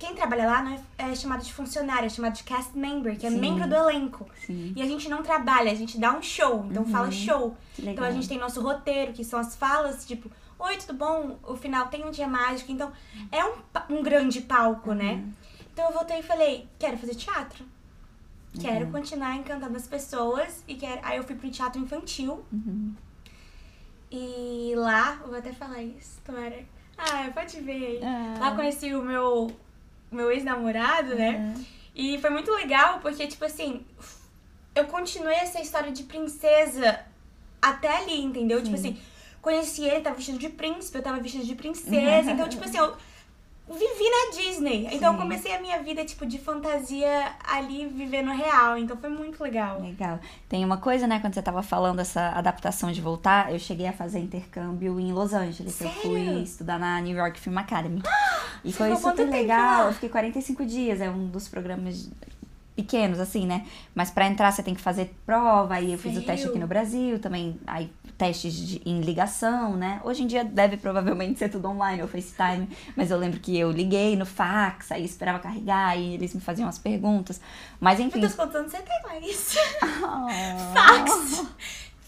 [0.06, 3.26] quem trabalha lá não é, é chamado de funcionário, é chamado de cast member, que
[3.26, 3.40] é Sim.
[3.40, 4.30] membro do elenco.
[4.46, 4.72] Sim.
[4.76, 6.90] E a gente não trabalha, a gente dá um show, então Uhum.
[6.92, 7.58] fala show.
[7.80, 11.40] Então a gente tem nosso roteiro, que são as falas, tipo, oi, tudo bom?
[11.44, 12.92] O final tem um dia mágico, então
[13.32, 13.56] é um,
[13.90, 15.14] um grande palco, né?
[15.14, 15.34] Uhum.
[15.74, 17.66] Então eu voltei e falei, quero fazer teatro.
[18.62, 20.64] Quero continuar encantando as pessoas.
[20.66, 21.02] E quero...
[21.04, 22.46] Aí eu fui pro teatro infantil.
[22.54, 22.94] Uhum.
[24.10, 26.64] E lá, vou até falar isso, tomara.
[26.98, 28.00] Ah, pode ver.
[28.02, 28.38] Ah.
[28.40, 29.52] Lá conheci o meu,
[30.16, 31.54] meu ex-namorado, né?
[31.56, 31.66] Uhum.
[31.94, 33.86] E foi muito legal porque, tipo assim,
[34.74, 37.00] eu continuei essa história de princesa
[37.62, 38.62] até ali, entendeu?
[38.62, 38.98] Tipo assim,
[39.42, 42.32] conheci ele, tava vestido de príncipe, eu tava vestida de princesa.
[42.32, 42.96] então, tipo assim, eu
[43.68, 44.88] vivi na Disney.
[44.92, 45.16] Então Sim.
[45.16, 48.78] eu comecei a minha vida, tipo, de fantasia ali, vivendo real.
[48.78, 49.82] Então foi muito legal.
[49.82, 50.20] Legal.
[50.48, 53.94] Tem uma coisa, né, quando você tava falando essa adaptação de voltar, eu cheguei a
[53.94, 55.80] fazer intercâmbio em Los Angeles.
[55.82, 56.44] Eu fui Sério?
[56.44, 58.02] estudar na New York Film Academy.
[58.64, 59.88] E foi super legal.
[59.88, 62.10] Eu fiquei 45 dias, é um dos programas
[62.76, 63.66] pequenos, assim, né?
[63.94, 66.68] Mas pra entrar você tem que fazer prova, aí eu fiz o teste aqui no
[66.68, 70.00] Brasil, também aí testes de- em ligação, né?
[70.04, 73.72] Hoje em dia deve provavelmente ser tudo online ou FaceTime, mas eu lembro que eu
[73.72, 77.40] liguei no fax, aí esperava carregar e eles me faziam as perguntas.
[77.80, 78.20] Mas enfim.
[78.20, 79.56] Meu Deus, quantos anos você tem, Laís?
[80.08, 80.28] Ah.
[80.74, 81.46] Fax!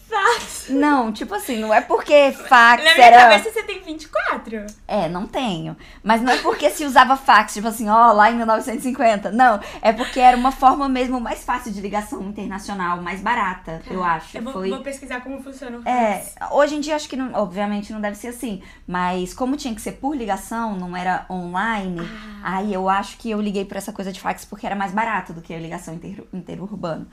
[0.08, 0.68] Fax!
[0.70, 3.18] Não, tipo assim, não é porque fax Na minha era.
[3.28, 4.64] cabeça você tem 24.
[4.86, 5.76] É, não tenho.
[6.02, 9.30] Mas não é porque se usava fax, tipo assim, ó, lá em 1950.
[9.32, 14.02] Não, é porque era uma forma mesmo mais fácil de ligação internacional, mais barata, eu
[14.02, 14.38] acho.
[14.38, 14.70] Eu vou, Foi.
[14.70, 16.52] vou pesquisar como funciona o É, fax.
[16.52, 19.80] hoje em dia acho que não, obviamente não deve ser assim, mas como tinha que
[19.82, 22.00] ser por ligação, não era online,
[22.42, 22.56] Ah.
[22.56, 25.32] aí eu acho que eu liguei por essa coisa de fax porque era mais barato
[25.34, 27.06] do que a ligação inter, interurbana.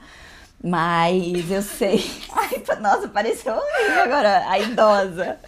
[0.62, 2.04] Mas eu sei.
[2.32, 3.54] Ai, nossa, pareceu
[4.02, 5.38] agora, a idosa.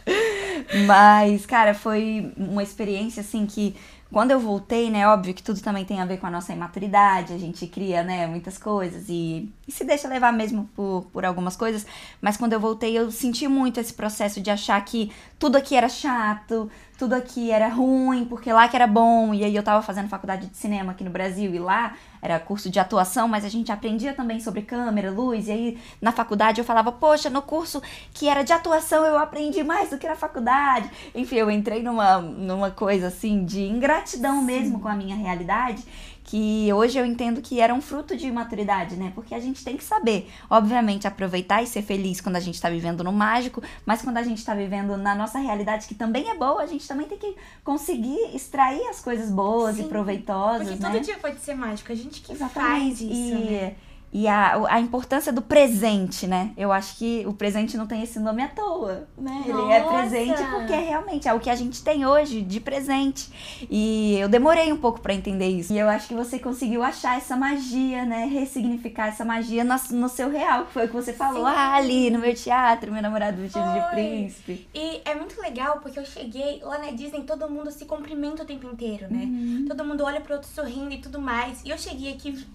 [0.87, 3.75] Mas, cara, foi uma experiência assim que
[4.11, 7.35] quando eu voltei, né, óbvio que tudo também tem a ver com a nossa imaturidade,
[7.35, 11.57] a gente cria, né, muitas coisas e, e se deixa levar mesmo por, por algumas
[11.57, 11.87] coisas,
[12.21, 15.91] mas quando eu voltei eu senti muito esse processo de achar que tudo aqui era
[15.91, 20.09] chato, tudo aqui era ruim, porque lá que era bom, e aí eu tava fazendo
[20.09, 23.71] faculdade de cinema aqui no Brasil e lá era curso de atuação, mas a gente
[23.71, 27.81] aprendia também sobre câmera, luz, e aí na faculdade eu falava, poxa, no curso
[28.13, 30.91] que era de atuação eu aprendi mais do que na faculdade.
[31.15, 35.85] Enfim, eu entrei numa, numa coisa assim de ingratidão mesmo com a minha realidade,
[36.29, 39.11] que hoje eu entendo que era um fruto de maturidade, né?
[39.15, 42.69] Porque a gente tem que saber, obviamente, aproveitar e ser feliz quando a gente tá
[42.69, 46.35] vivendo no mágico, mas quando a gente tá vivendo na nossa realidade, que também é
[46.35, 50.83] boa, a gente também tem que conseguir extrair as coisas boas e Sim, proveitosas, Porque
[50.83, 50.91] né?
[50.91, 51.91] todo dia pode ser mágico.
[51.91, 52.79] A gente que Exatamente.
[52.79, 53.75] faz isso, e né?
[54.13, 56.53] E a, a importância do presente, né?
[56.57, 59.45] Eu acho que o presente não tem esse nome à toa, né?
[59.45, 59.99] Ele é Nossa!
[59.99, 63.31] presente porque realmente é o que a gente tem hoje de presente.
[63.71, 65.75] E eu demorei um pouco pra entender isso.
[65.75, 68.25] E eu acho que você conseguiu achar essa magia, né?
[68.25, 71.45] Ressignificar essa magia no, no seu real, que foi o que você falou.
[71.45, 71.53] Sim.
[71.55, 74.69] Ah, ali no meu teatro, meu namorado vestido de príncipe.
[74.75, 78.47] E é muito legal porque eu cheguei lá na Disney, todo mundo se cumprimenta o
[78.47, 79.25] tempo inteiro, né?
[79.25, 79.67] Uhum.
[79.69, 81.63] Todo mundo olha pro outro sorrindo e tudo mais.
[81.63, 82.47] E eu cheguei aqui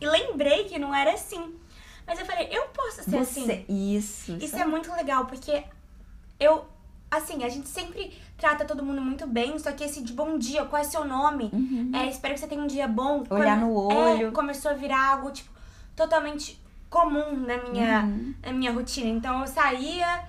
[0.00, 1.54] e lembrei que não era assim.
[2.06, 3.44] Mas eu falei, eu posso ser assim.
[3.44, 4.36] Você, isso.
[4.40, 5.64] Isso é muito legal, porque
[6.38, 6.64] eu,
[7.10, 10.64] assim, a gente sempre trata todo mundo muito bem, só que esse de bom dia,
[10.66, 11.50] qual é seu nome?
[11.52, 11.90] Uhum.
[11.94, 13.24] É, espero que você tenha um dia bom.
[13.30, 14.32] Olhar Come- no é, olho.
[14.32, 15.50] começou a virar algo, tipo,
[15.96, 18.34] totalmente comum na minha, Uhum.
[18.44, 19.08] na minha rotina.
[19.08, 20.24] Então eu saía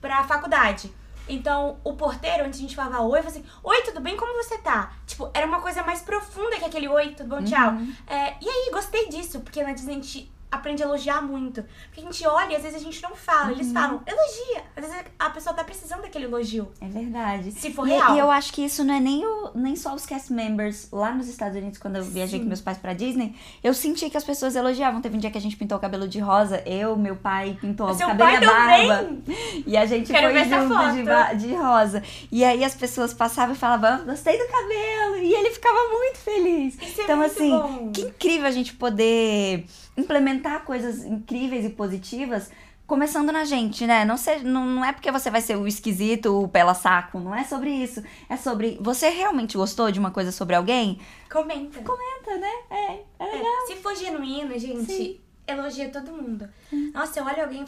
[0.00, 0.90] pra faculdade.
[1.30, 4.16] Então, o porteiro, antes a gente falava oi, falava assim, oi, tudo bem?
[4.16, 4.92] Como você tá?
[5.06, 7.70] Tipo, era uma coisa mais profunda que aquele oi, tudo bom, tchau.
[7.72, 7.94] Uhum.
[8.06, 11.64] É, e aí, gostei disso, porque na Disney a gente aprende a elogiar muito.
[11.86, 13.46] Porque a gente olha e às vezes a gente não fala.
[13.46, 13.52] Uhum.
[13.52, 14.64] Eles falam, elogia.
[14.76, 16.70] Às vezes a pessoa tá precisando daquele elogio.
[16.80, 17.52] É verdade.
[17.52, 18.14] Se for e, real.
[18.14, 20.88] e eu acho que isso não é nem, o, nem só os cast members.
[20.90, 22.44] Lá nos Estados Unidos, quando eu viajei Sim.
[22.44, 25.00] com meus pais pra Disney, eu senti que as pessoas elogiavam.
[25.00, 26.62] Teve um dia que a gente pintou o cabelo de rosa.
[26.66, 28.96] Eu, meu pai pintou o cabelo pai e a barba.
[28.96, 29.64] também?
[29.66, 32.02] E a gente Quero foi junto de, de rosa.
[32.30, 35.16] E aí as pessoas passavam e falavam, "Ah, gostei do cabelo.
[35.16, 36.74] E ele ficava muito feliz.
[36.80, 37.92] Isso é então, muito assim, bom.
[37.92, 39.64] que incrível a gente poder
[39.96, 42.50] implementar coisas incríveis e positivas
[42.86, 44.04] começando na gente, né?
[44.04, 47.32] Não, ser, não, não é porque você vai ser o esquisito, o pela saco, não
[47.32, 48.02] é sobre isso.
[48.28, 50.98] É sobre você realmente gostou de uma coisa sobre alguém?
[51.30, 51.80] Comenta.
[51.82, 52.50] Comenta, né?
[52.68, 53.66] É, é É, legal.
[53.68, 55.20] se for genuíno, gente, Sim.
[55.46, 56.48] elogia todo mundo.
[56.92, 57.64] Nossa, eu olho alguém.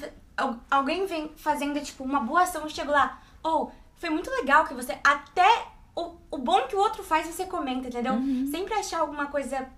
[0.68, 3.22] Alguém vem fazendo, tipo, uma boa ação e chego lá.
[3.44, 4.98] Ou, foi muito legal que você.
[5.04, 8.14] Até o, o bom que o outro faz, você comenta, entendeu?
[8.50, 9.68] Sempre achar alguma coisa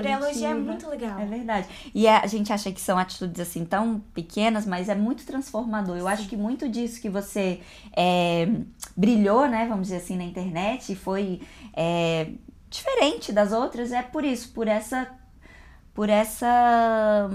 [0.00, 1.18] pra elogiar é muito legal.
[1.18, 1.68] É verdade.
[1.94, 5.96] E é- a gente acha que são atitudes assim tão pequenas, mas é muito transformador.
[5.96, 7.60] Eu acho que muito disso que você
[7.96, 8.48] é,
[8.96, 9.66] brilhou, né?
[9.66, 11.40] Vamos dizer assim, na internet, e foi
[11.74, 12.28] é,
[12.70, 15.08] diferente das outras, é por isso, por essa.
[15.94, 17.28] Por essa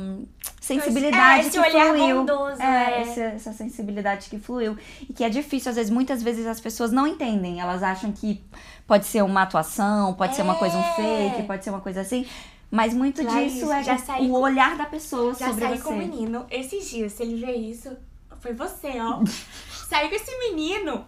[0.68, 2.16] sensibilidade É, esse que olhar fluiu.
[2.18, 3.02] bondoso, é, é.
[3.02, 4.78] essa, essa sensibilidade que fluiu.
[5.10, 7.60] E que é difícil, às vezes, muitas vezes as pessoas não entendem.
[7.60, 8.44] Elas acham que
[8.86, 11.30] pode ser uma atuação, pode ser uma coisa um É.
[11.32, 12.26] fake, pode ser uma coisa assim.
[12.70, 15.66] Mas muito Clarice, disso é já o- saí o com- olhar da pessoa Já sobre
[15.66, 15.84] saí você.
[15.84, 17.96] com o menino esses dias, se ele ver isso,
[18.42, 19.22] foi você, ó.
[19.90, 21.06] saí com esse menino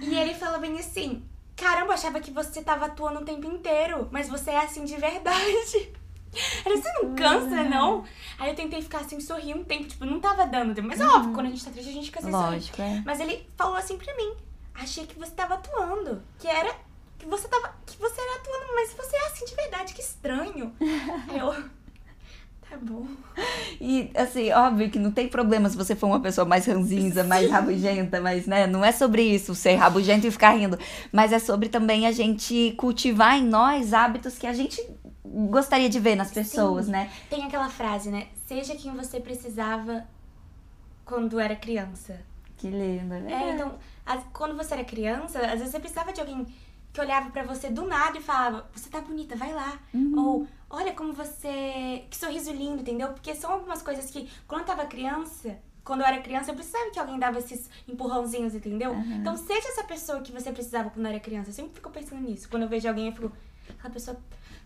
[0.00, 1.22] e ele falou bem assim:
[1.56, 4.96] Caramba, eu achava que você tava atuando o tempo inteiro, mas você é assim de
[4.96, 5.92] verdade.
[6.64, 8.04] Era, você não cansa, não?
[8.38, 10.82] Aí eu tentei ficar assim, sorrir um tempo, tipo, não tava dando.
[10.82, 12.54] Mas óbvio, quando a gente tá triste, a gente fica assim, sorrir.
[12.54, 13.02] Lógico, é.
[13.04, 14.34] Mas ele falou assim pra mim:
[14.74, 16.20] Achei que você tava atuando.
[16.38, 16.74] Que era.
[17.18, 17.74] Que você tava.
[17.86, 20.72] Que você era atuando, mas você é assim de verdade, que estranho.
[21.30, 21.52] Aí eu.
[22.68, 23.06] Tá bom.
[23.80, 27.48] E, assim, óbvio que não tem problema se você for uma pessoa mais ranzinza, mais
[27.48, 30.78] rabugenta, mas, né, não é sobre isso, ser rabugento e ficar rindo.
[31.12, 34.82] Mas é sobre também a gente cultivar em nós hábitos que a gente
[35.50, 36.92] gostaria de ver nas pessoas, Sim.
[36.92, 37.10] né?
[37.30, 38.28] Tem aquela frase, né?
[38.46, 40.06] Seja quem você precisava
[41.04, 42.20] quando era criança.
[42.56, 43.32] Que lindo, né?
[43.32, 43.74] É, então,
[44.06, 46.46] as- quando você era criança, às vezes você precisava de alguém
[46.92, 49.78] que olhava pra você do nada e falava: Você tá bonita, vai lá.
[49.92, 50.18] Uhum.
[50.18, 52.04] Ou olha como você.
[52.08, 53.08] Que sorriso lindo, entendeu?
[53.08, 55.56] Porque são algumas coisas que, quando eu tava criança.
[55.82, 58.92] Quando eu era criança, eu precisava que alguém dava esses empurrãozinhos, entendeu?
[58.92, 59.16] Uhum.
[59.16, 61.50] Então, seja essa pessoa que você precisava quando eu era criança.
[61.50, 62.48] Eu sempre fico pensando nisso.
[62.48, 63.30] Quando eu vejo alguém, eu fico.
[63.68, 64.16] Aquela pessoa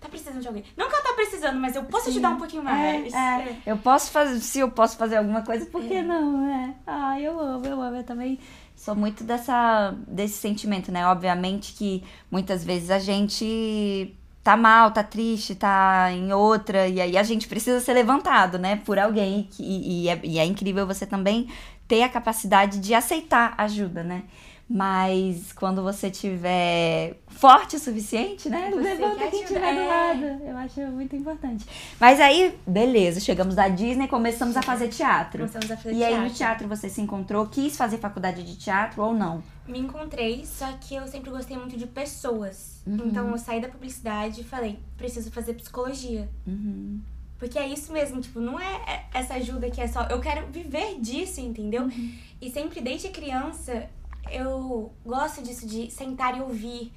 [0.01, 0.65] tá precisando de alguém.
[0.77, 3.13] Não que ela tá precisando, mas eu posso te dar um pouquinho mais.
[3.13, 3.57] É, é.
[3.67, 6.03] Eu posso fazer, se eu posso fazer alguma coisa, por que É.
[6.03, 6.75] não, né?
[6.87, 7.97] Ah, eu amo, eu amo.
[7.97, 8.39] Eu também
[8.77, 11.07] sou muito dessa, desse sentimento, né?
[11.07, 17.19] Obviamente que muitas vezes a gente tá mal, tá triste, tá em outra, e aí
[17.19, 18.77] a gente precisa ser levantado, né?
[18.85, 19.49] Por alguém.
[19.59, 21.49] E, e é, e é incrível você também
[21.87, 24.23] ter a capacidade de aceitar ajuda, né?
[24.69, 28.71] Mas quando você tiver forte o suficiente, né?
[28.71, 29.47] Você Levanta que quem ajuda.
[29.61, 29.87] tiver do É.
[29.89, 30.25] lado.
[30.45, 31.65] Eu acho muito importante.
[31.99, 35.39] Mas aí, beleza, chegamos da Disney, começamos a fazer teatro.
[35.39, 36.37] Começamos a fazer E aí no teatro.
[36.37, 39.43] teatro você se encontrou, quis fazer faculdade de teatro ou não?
[39.67, 42.83] Me encontrei, só que eu sempre gostei muito de pessoas.
[42.87, 43.07] Uhum.
[43.07, 46.29] Então eu saí da publicidade e falei, preciso fazer psicologia.
[46.47, 47.01] Uhum.
[47.39, 50.03] Porque é isso mesmo, tipo, não é é- essa ajuda que é só.
[50.11, 51.85] Eu quero viver disso, entendeu?
[51.85, 52.13] Uhum.
[52.41, 53.89] E sempre desde criança
[54.31, 56.93] eu gosto disso, de sentar e ouvir.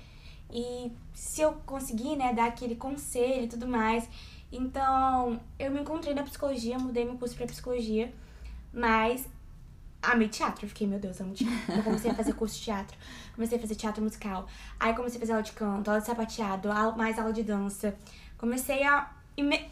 [0.49, 4.07] E se eu conseguir, né, dar aquele conselho e tudo mais.
[4.51, 8.13] Então, eu me encontrei na psicologia, mudei meu curso pra psicologia,
[8.73, 9.25] mas
[10.01, 10.67] amei teatro.
[10.67, 11.73] Fiquei, meu Deus, amo teatro.
[11.73, 12.97] Eu comecei a fazer curso de teatro,
[13.33, 14.47] comecei a fazer teatro musical.
[14.77, 17.95] Aí comecei a fazer aula de canto, aula de sapateado, mais aula de dança.
[18.37, 19.09] Comecei a.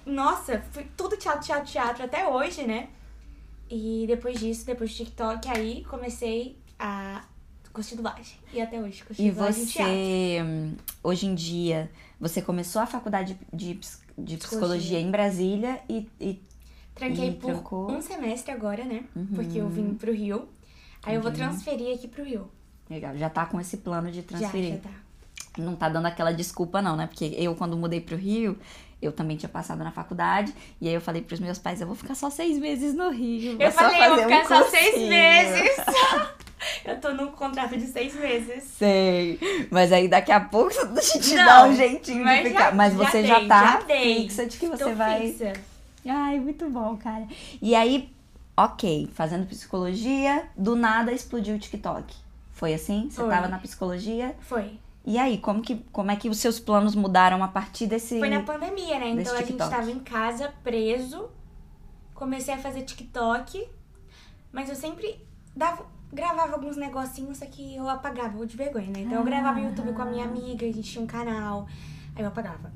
[0.06, 2.90] Nossa, foi tudo teatro, teatro, teatro até hoje, né?
[3.70, 7.24] E depois disso, depois do TikTok, aí comecei a
[7.78, 8.38] de dublagem.
[8.54, 9.94] E até hoje, curso E de dublagem em teatro.
[9.94, 13.80] você, hum, hoje em dia, você começou a faculdade de,
[14.18, 16.42] de psicologia em Brasília e, e
[16.96, 17.92] Tranquei E por trancou?
[17.92, 19.06] um semestre agora, né?
[19.16, 19.28] Uhum.
[19.36, 20.50] Porque eu vim pro Rio.
[21.04, 22.52] Aí eu vou transferir aqui pro Rio.
[22.90, 24.72] legal, já tá com esse plano de transferir.
[24.72, 24.90] Já, já tá.
[25.58, 27.08] Não tá dando aquela desculpa, não, né?
[27.08, 28.58] Porque eu, quando mudei pro Rio,
[29.02, 30.54] eu também tinha passado na faculdade.
[30.82, 33.56] E aí eu falei pros meus pais, eu vou ficar só seis meses no Rio.
[33.60, 35.70] Eu só falei, eu vou fazer um ficar só seis cursinho." meses.
[36.86, 38.63] eu tô num contrato de seis meses.
[38.63, 39.39] Sei.
[39.72, 42.63] Mas aí daqui a pouco a gente Não, dá um jeitinho mas de ficar.
[42.69, 45.32] já- mas já você já dei, tá já fixa de que você vai.
[45.32, 45.54] fixa.
[46.08, 47.28] Ai, muito bom, cara.
[47.62, 48.10] E aí,
[48.58, 52.15] ok, fazendo psicologia, do nada explodiu o TikTok.
[52.52, 53.10] Foi assim?
[53.10, 53.30] Você Foi.
[53.30, 54.36] tava na psicologia.
[54.41, 54.80] Foi.
[55.06, 58.19] E aí, como que, como é que os seus planos mudaram a partir desse.
[58.19, 59.10] Foi na pandemia, né?
[59.10, 61.30] Então a gente tava em casa, preso.
[62.13, 63.65] Comecei a fazer TikTok.
[64.52, 65.19] Mas eu sempre
[65.56, 69.02] dava, gravava alguns negocinhos, só que eu apagava de vergonha, né?
[69.02, 71.67] Então eu gravava YouTube com a minha amiga, a gente tinha um canal.
[72.15, 72.72] Aí eu apagava.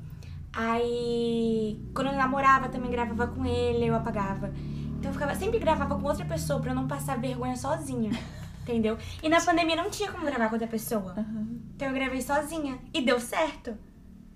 [0.52, 4.52] Aí, quando eu namorava, também gravava com ele, eu apagava.
[4.98, 8.10] Então eu ficava, sempre gravava com outra pessoa pra eu não passar vergonha sozinha.
[8.62, 8.96] Entendeu?
[9.22, 11.14] E na pandemia não tinha como gravar com outra pessoa.
[11.74, 12.78] Então eu gravei sozinha.
[12.94, 13.76] E deu certo.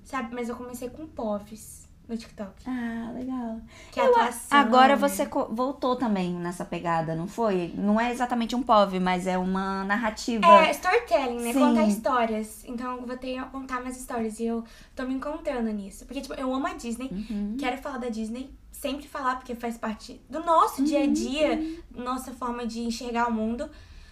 [0.04, 0.34] Sabe?
[0.34, 2.50] Mas eu comecei com POVs no TikTok.
[2.66, 3.60] Ah, legal.
[3.92, 4.58] Que Eu- atuação.
[4.58, 4.96] Agora né?
[4.96, 7.72] você voltou também nessa pegada, não foi?
[7.76, 10.46] Não é exatamente um POV, mas é uma narrativa.
[10.46, 11.52] É, storytelling, né?
[11.52, 11.58] Sim.
[11.60, 12.64] Contar histórias.
[12.64, 14.40] Então eu vou ter que contar minhas histórias.
[14.40, 14.64] E eu
[14.96, 16.06] tô me encontrando nisso.
[16.06, 17.08] Porque, tipo, eu amo a Disney.
[17.12, 17.56] Uhum.
[17.58, 18.50] Quero falar da Disney.
[18.72, 21.12] Sempre falar, porque faz parte do nosso dia a Uhum.
[21.12, 21.80] dia.
[21.94, 23.68] Nossa forma de enxergar o mundo.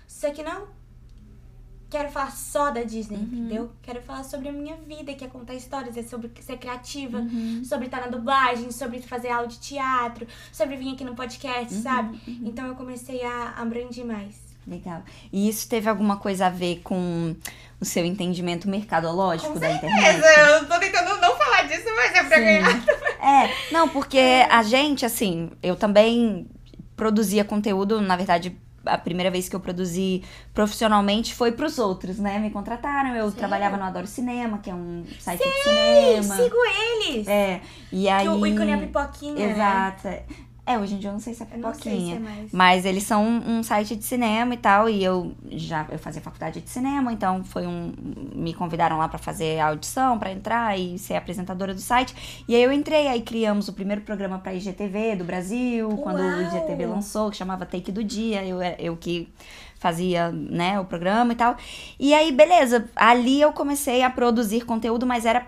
[0.09, 0.67] Só que não
[1.97, 3.23] quero falar só da Disney, Uhum.
[3.25, 3.71] entendeu?
[3.83, 7.63] Quero falar sobre a minha vida, que é contar histórias, é sobre ser criativa, Uhum.
[7.65, 11.83] sobre estar na dublagem, sobre fazer aula de teatro, sobre vir aqui no podcast, Uhum,
[11.83, 12.21] sabe?
[12.45, 14.35] Então eu comecei a abranger mais.
[14.67, 15.03] Legal.
[15.33, 17.37] E isso teve alguma coisa a ver com
[17.81, 20.21] o seu entendimento mercadológico da internet?
[20.39, 23.23] eu tô tentando não falar disso, mas é pra Sim.
[23.25, 24.19] É, não, porque
[24.51, 26.49] a gente, assim, eu também
[26.97, 30.23] produzia conteúdo, na verdade, a primeira vez que eu produzi
[30.55, 32.39] profissionalmente foi pros outros, né?
[32.39, 33.33] Me contrataram, eu Sério?
[33.33, 36.37] trabalhava no Adoro Cinema, que é um site de Ei, cinema.
[36.37, 37.29] sigo eles!
[37.29, 37.61] É,
[37.93, 38.27] e aí...
[38.27, 39.53] Que o ícone é a pipoquinha, né?
[39.53, 40.09] Exato.
[40.09, 40.23] é.
[40.69, 42.17] É, hoje em dia eu não sei se é sei se pipoquinha.
[42.17, 42.53] é mais.
[42.53, 46.21] Mas eles são um, um site de cinema e tal, e eu já eu fazia
[46.21, 47.93] faculdade de cinema, então foi um
[48.35, 52.43] me convidaram lá pra fazer a audição, pra entrar e ser apresentadora do site.
[52.49, 56.23] E aí eu entrei, aí criamos o primeiro programa pra IGTV do Brasil, quando o
[56.27, 56.43] Uau!
[56.43, 59.29] IGTV lançou, que chamava Take do Dia, eu eu que
[59.79, 61.57] fazia, né, o programa e tal.
[62.01, 65.47] E aí beleza, ali eu comecei a produzir conteúdo, mas era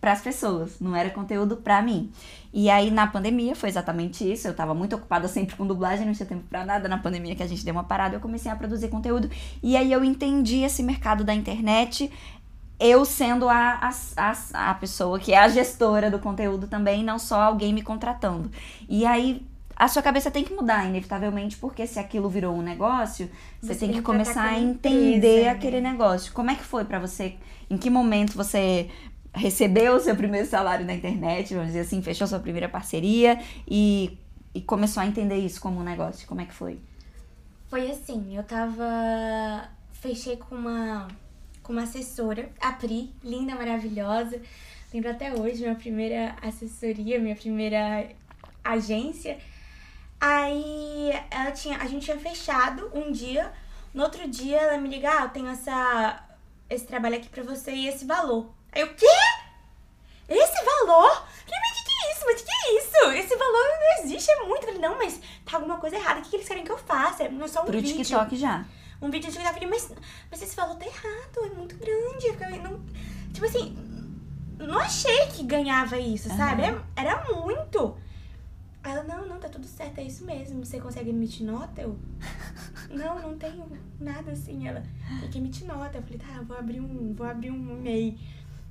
[0.00, 2.10] para as pessoas, não era conteúdo pra mim.
[2.52, 6.12] E aí na pandemia foi exatamente isso, eu tava muito ocupada sempre com dublagem, não
[6.12, 6.88] tinha tempo pra nada.
[6.88, 9.30] Na pandemia que a gente deu uma parada, eu comecei a produzir conteúdo
[9.62, 12.10] e aí eu entendi esse mercado da internet.
[12.78, 17.18] Eu sendo a, a, a, a pessoa que é a gestora do conteúdo também, não
[17.18, 18.50] só alguém me contratando.
[18.88, 23.30] E aí a sua cabeça tem que mudar, inevitavelmente, porque se aquilo virou um negócio,
[23.60, 25.48] você, Você tem que começar a entender empresa, né?
[25.48, 26.32] aquele negócio.
[26.34, 27.36] Como é que foi pra você?
[27.70, 28.90] Em que momento você
[29.34, 34.18] recebeu o seu primeiro salário na internet, vamos dizer assim, fechou sua primeira parceria e,
[34.54, 36.26] e começou a entender isso como um negócio?
[36.26, 36.80] Como é que foi?
[37.68, 39.70] Foi assim, eu tava.
[39.92, 41.06] Fechei com uma,
[41.62, 44.40] com uma assessora, a Pri, linda, maravilhosa.
[44.92, 48.08] Lembro até hoje, minha primeira assessoria, minha primeira
[48.64, 49.38] agência.
[50.20, 53.52] Aí ela tinha, a gente tinha fechado um dia.
[53.94, 56.24] No outro dia ela me liga, ah, eu tenho essa,
[56.68, 58.52] esse trabalho aqui pra você e esse valor.
[58.72, 59.06] Aí eu, quê?
[60.28, 61.26] Esse valor?
[61.50, 62.24] Mas o que, é isso?
[62.26, 63.26] Mas o que, é isso?
[63.26, 64.62] Esse valor não existe, é muito.
[64.62, 66.20] Eu falei, não, mas tá alguma coisa errada.
[66.20, 67.28] O que, que eles querem que eu faça?
[67.28, 67.96] Não é só um Pro vídeo.
[67.96, 68.64] TikTok já.
[69.02, 69.48] Um vídeo de TikTok.
[69.48, 69.92] Eu falei, mas,
[70.30, 72.26] mas esse valor tá errado, é muito grande.
[72.28, 72.80] Eu falei, não,
[73.32, 73.76] tipo assim,
[74.58, 76.62] não achei que ganhava isso, sabe?
[76.64, 76.84] Aham.
[76.96, 77.96] É- Era muito.
[78.82, 80.64] Aí Ela, não, não, tá tudo certo, é isso mesmo.
[80.64, 81.82] Você consegue emitir nota?
[81.82, 81.98] Eu,
[82.88, 83.66] não, não tenho
[83.98, 84.66] nada assim.
[84.68, 84.82] Ela,
[85.20, 85.98] tem que emitir nota.
[85.98, 88.16] Eu falei, tá, vou abrir um, vou abrir um e-mail.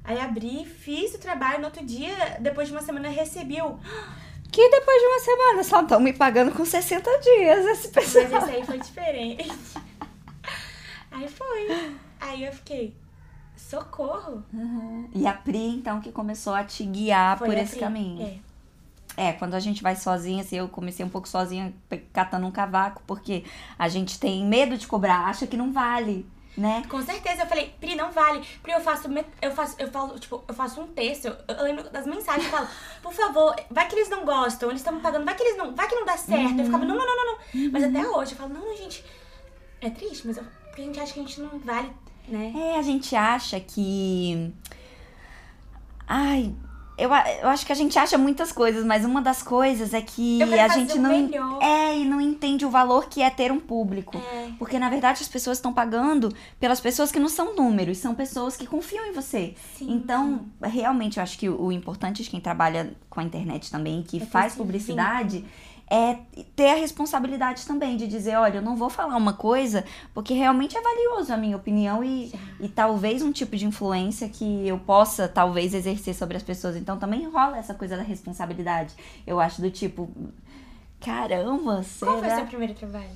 [0.09, 3.77] Aí abri, fiz o trabalho, no outro dia, depois de uma semana, recebi o...
[4.51, 8.41] Que depois de uma semana só estão me pagando com 60 dias esse Mas pessoal.
[8.41, 9.47] esse aí foi diferente.
[11.11, 11.95] Aí foi.
[12.19, 12.95] Aí eu fiquei,
[13.55, 14.43] socorro.
[14.51, 15.09] Uhum.
[15.13, 17.79] E a Pri, então, que começou a te guiar Foi por esse Pri.
[17.79, 18.41] caminho.
[19.15, 19.29] É.
[19.29, 21.71] É, quando a gente vai sozinha, assim, eu comecei um pouco sozinha
[22.13, 23.43] catando um cavaco, porque
[23.77, 26.25] a gente tem medo de cobrar, acha que não vale,
[26.59, 26.83] né?
[26.89, 28.45] Com certeza, eu falei, Pri, não vale.
[28.61, 29.07] Pri, eu faço,
[29.41, 32.51] eu faço, eu falo, tipo, eu faço um texto, eu, eu lembro das mensagens, eu
[32.51, 32.67] falo,
[33.01, 35.73] por favor, vai que eles não gostam, eles estão me pagando, vai que eles não,
[35.73, 36.59] vai que não dá certo.
[36.59, 37.71] Eu ficava, não, não, não, não, não.
[37.71, 39.05] Mas até hoje eu falo, não, não, gente,
[39.79, 41.91] é triste, mas eu, porque a gente acha que a gente não vale,
[42.27, 42.53] né?
[42.55, 44.53] É, a gente acha que.
[46.05, 46.53] Ai,
[46.99, 47.09] eu,
[47.41, 50.67] eu acho que a gente acha muitas coisas, mas uma das coisas é que a
[50.67, 51.09] gente não.
[51.09, 51.59] melhor.
[51.61, 54.17] É, e não entende o valor que é ter um público.
[54.17, 54.49] É.
[54.59, 58.57] Porque, na verdade, as pessoas estão pagando pelas pessoas que não são números, são pessoas
[58.57, 59.55] que confiam em você.
[59.77, 59.91] Sim.
[59.91, 64.01] Então, realmente, eu acho que o o importante de quem trabalha com a internet também,
[64.01, 65.45] que É faz publicidade,
[65.89, 66.19] é
[66.55, 70.77] ter a responsabilidade também de dizer, olha, eu não vou falar uma coisa porque realmente
[70.77, 75.27] é valioso a minha opinião e, e talvez um tipo de influência que eu possa,
[75.27, 76.75] talvez, exercer sobre as pessoas.
[76.75, 78.93] Então, também rola essa coisa da responsabilidade.
[79.25, 80.11] Eu acho do tipo,
[80.99, 82.11] caramba, será?
[82.11, 83.09] Qual foi o seu primeiro trabalho?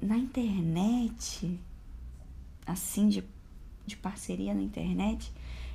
[0.00, 1.60] Na internet,
[2.64, 3.24] assim, de,
[3.84, 5.32] de parceria na internet,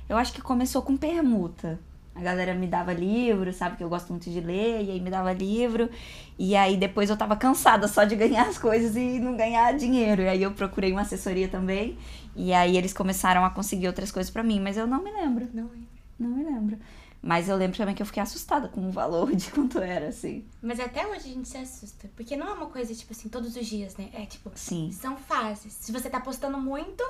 [0.08, 1.78] eu acho que começou com permuta.
[2.16, 5.10] A galera me dava livro, sabe que eu gosto muito de ler, e aí me
[5.10, 5.90] dava livro.
[6.38, 10.22] E aí depois eu tava cansada só de ganhar as coisas e não ganhar dinheiro.
[10.22, 11.98] E aí eu procurei uma assessoria também.
[12.34, 15.46] E aí eles começaram a conseguir outras coisas pra mim, mas eu não me lembro.
[15.52, 15.88] Não lembro.
[16.18, 16.78] Não me lembro.
[17.20, 20.44] Mas eu lembro também que eu fiquei assustada com o valor de quanto era, assim.
[20.62, 22.08] Mas até hoje a gente se assusta.
[22.16, 24.08] Porque não é uma coisa, tipo assim, todos os dias, né?
[24.14, 24.90] É tipo, Sim.
[24.92, 25.72] são fases.
[25.72, 27.04] Se você tá postando muito,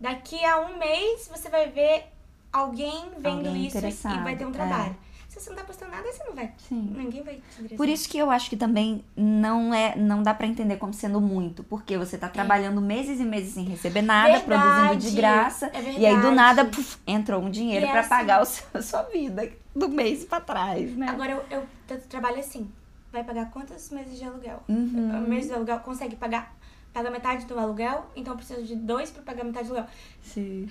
[0.00, 2.06] daqui a um mês você vai ver
[2.52, 4.52] alguém vendo Alguém isso e- vai ter um é.
[4.52, 4.96] trabalho.
[5.28, 6.50] Se você não tá postando nada, você não vai.
[6.56, 6.94] Sim.
[6.96, 7.34] Ninguém vai
[7.68, 7.74] te.
[7.76, 11.20] Por isso que eu acho que também não é, não dá pra entender como sendo
[11.20, 14.38] muito, porque você tá trabalhando meses e meses sem receber nada, É.
[14.38, 18.00] Verdade, produzindo de graça, é e aí do nada puf, entrou um dinheiro é pra
[18.00, 18.08] assim.
[18.08, 21.08] pagar o seu- a sua vida do mês pra trás, né?
[21.10, 22.68] Agora eu, eu tra- trabalho assim.
[23.12, 24.62] Vai pagar quantos meses de aluguel?
[24.68, 25.24] Uhum.
[25.24, 26.56] O mês de aluguel consegue pagar?
[26.92, 29.90] Paga metade do aluguel, então eu preciso de dois pra pagar metade do aluguel.
[30.22, 30.68] Sim.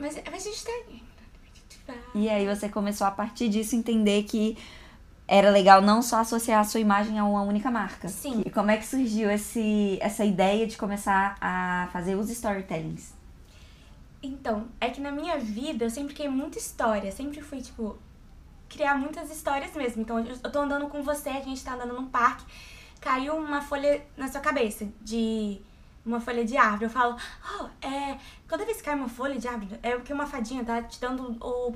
[0.00, 0.72] Mas, mas a gente tá.
[2.14, 4.56] E aí você começou a partir disso entender que
[5.28, 8.08] era legal não só associar a sua imagem a uma única marca.
[8.08, 8.42] Sim.
[8.44, 13.12] E como é que surgiu esse, essa ideia de começar a fazer os storytellings?
[14.22, 17.12] Então, é que na minha vida eu sempre criei muita história.
[17.12, 17.96] Sempre fui, tipo,
[18.68, 20.02] criar muitas histórias mesmo.
[20.02, 22.44] Então, eu eu tô andando com você, a gente tá andando num parque.
[23.00, 25.60] caiu uma folha na sua cabeça de
[26.04, 26.84] uma folha de árvore.
[26.84, 27.16] Eu falo,
[27.60, 30.82] oh, é, toda vez que cai uma folha de árvore, é porque uma fadinha tá
[30.82, 31.74] te dando o,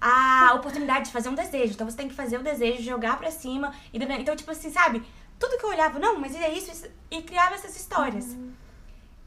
[0.00, 1.74] a oportunidade de fazer um desejo.
[1.74, 3.74] Então você tem que fazer o desejo, jogar pra cima.
[3.92, 5.02] E, então, tipo assim, sabe?
[5.38, 8.26] Tudo que eu olhava, não, mas é isso, isso e criava essas histórias.
[8.26, 8.52] Uhum.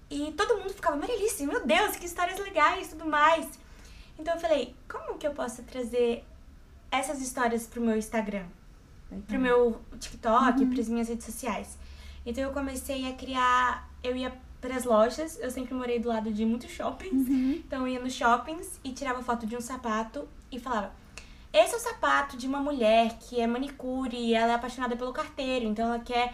[0.10, 3.48] E todo mundo ficava, Marilice, meu Deus, que histórias legais e tudo mais.
[4.18, 6.26] Então eu falei, como que eu posso trazer
[6.92, 8.46] essas histórias pro meu Instagram?
[9.12, 9.22] Uhum.
[9.22, 10.70] Pro meu TikTok, uhum.
[10.74, 11.78] pras minhas redes sociais.
[12.26, 16.32] Então eu comecei a criar, eu ia para as lojas, eu sempre morei do lado
[16.32, 17.28] de muitos shoppings.
[17.28, 17.62] Uhum.
[17.66, 20.92] Então eu ia nos shoppings e tirava foto de um sapato e falava:
[21.54, 25.14] "Esse é o sapato de uma mulher que é manicure e ela é apaixonada pelo
[25.14, 26.34] carteiro, então ela quer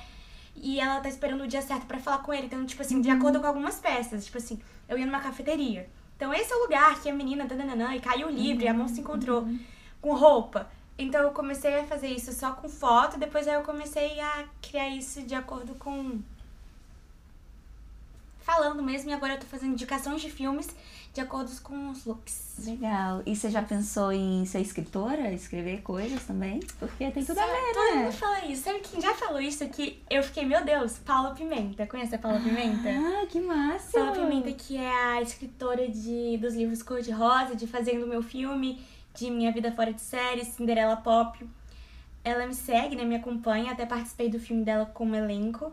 [0.55, 2.45] e ela tá esperando o dia certo para falar com ele.
[2.47, 3.17] Então, tipo assim, de uhum.
[3.17, 5.89] acordo com algumas peças, tipo assim, eu ia numa cafeteria.
[6.15, 8.65] Então, esse é o lugar que a menina dananã, e caiu o livro uhum.
[8.65, 9.59] e a mão se encontrou uhum.
[10.01, 10.69] com roupa.
[10.97, 14.89] Então, eu comecei a fazer isso só com foto, depois aí eu comecei a criar
[14.89, 16.21] isso de acordo com
[18.45, 20.69] falando mesmo, e agora eu tô fazendo indicações de filmes
[21.15, 22.57] de acordo com os looks.
[22.65, 23.23] Legal.
[23.25, 25.31] E você já pensou em ser escritora?
[25.31, 26.59] Escrever coisas também?
[26.77, 28.03] Porque tem tudo a ver, Todo né?
[28.03, 28.63] mundo fala isso.
[28.63, 30.03] Sabe quem já falou isso aqui?
[30.09, 31.87] Eu fiquei, meu Deus, Paula Pimenta.
[31.87, 32.89] Conhece a Paula Pimenta?
[32.89, 33.97] Ah, que massa!
[33.97, 39.31] Paula Pimenta, que é a escritora de, dos livros Cor-de-Rosa, de Fazendo Meu Filme, de
[39.31, 41.47] Minha Vida Fora de Série, Cinderela Pop.
[42.25, 43.05] Ela me segue, né?
[43.05, 43.71] Me acompanha.
[43.71, 45.71] Até participei do filme dela como elenco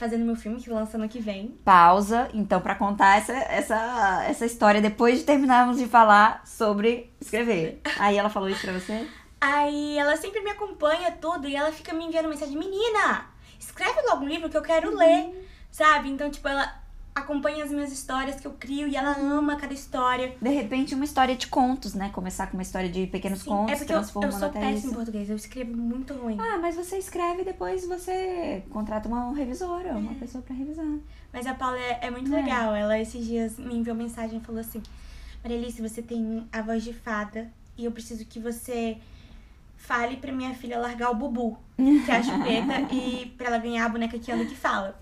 [0.00, 1.48] fazendo meu filme que lança ano que vem.
[1.62, 7.82] Pausa, então, para contar essa, essa, essa história depois de terminarmos de falar sobre escrever.
[7.98, 9.06] Aí ela falou isso pra você?
[9.38, 13.26] Aí ela sempre me acompanha tudo e ela fica me enviando mensagem: Menina,
[13.58, 14.96] escreve logo um livro que eu quero uhum.
[14.96, 16.08] ler, sabe?
[16.08, 16.79] Então, tipo, ela
[17.14, 20.34] acompanha as minhas histórias que eu crio e ela ama cada história.
[20.40, 22.10] De repente, uma história de contos, né?
[22.10, 24.92] Começar com uma história de pequenos Sim, contos, é porque transformando eu, eu sou péssima
[24.92, 26.36] em português, eu escrevo muito ruim.
[26.38, 29.92] Ah, mas você escreve e depois você contrata uma revisora, é.
[29.92, 30.86] uma pessoa para revisar.
[31.32, 32.36] Mas a Paula é, é muito é.
[32.36, 32.74] legal.
[32.74, 34.82] Ela esses dias me enviou mensagem e falou assim:
[35.42, 38.98] Marilice, você tem a voz de fada e eu preciso que você
[39.76, 43.86] fale pra minha filha largar o bubu, que é a chupeta, e pra ela ganhar
[43.86, 44.98] a boneca que anda que fala.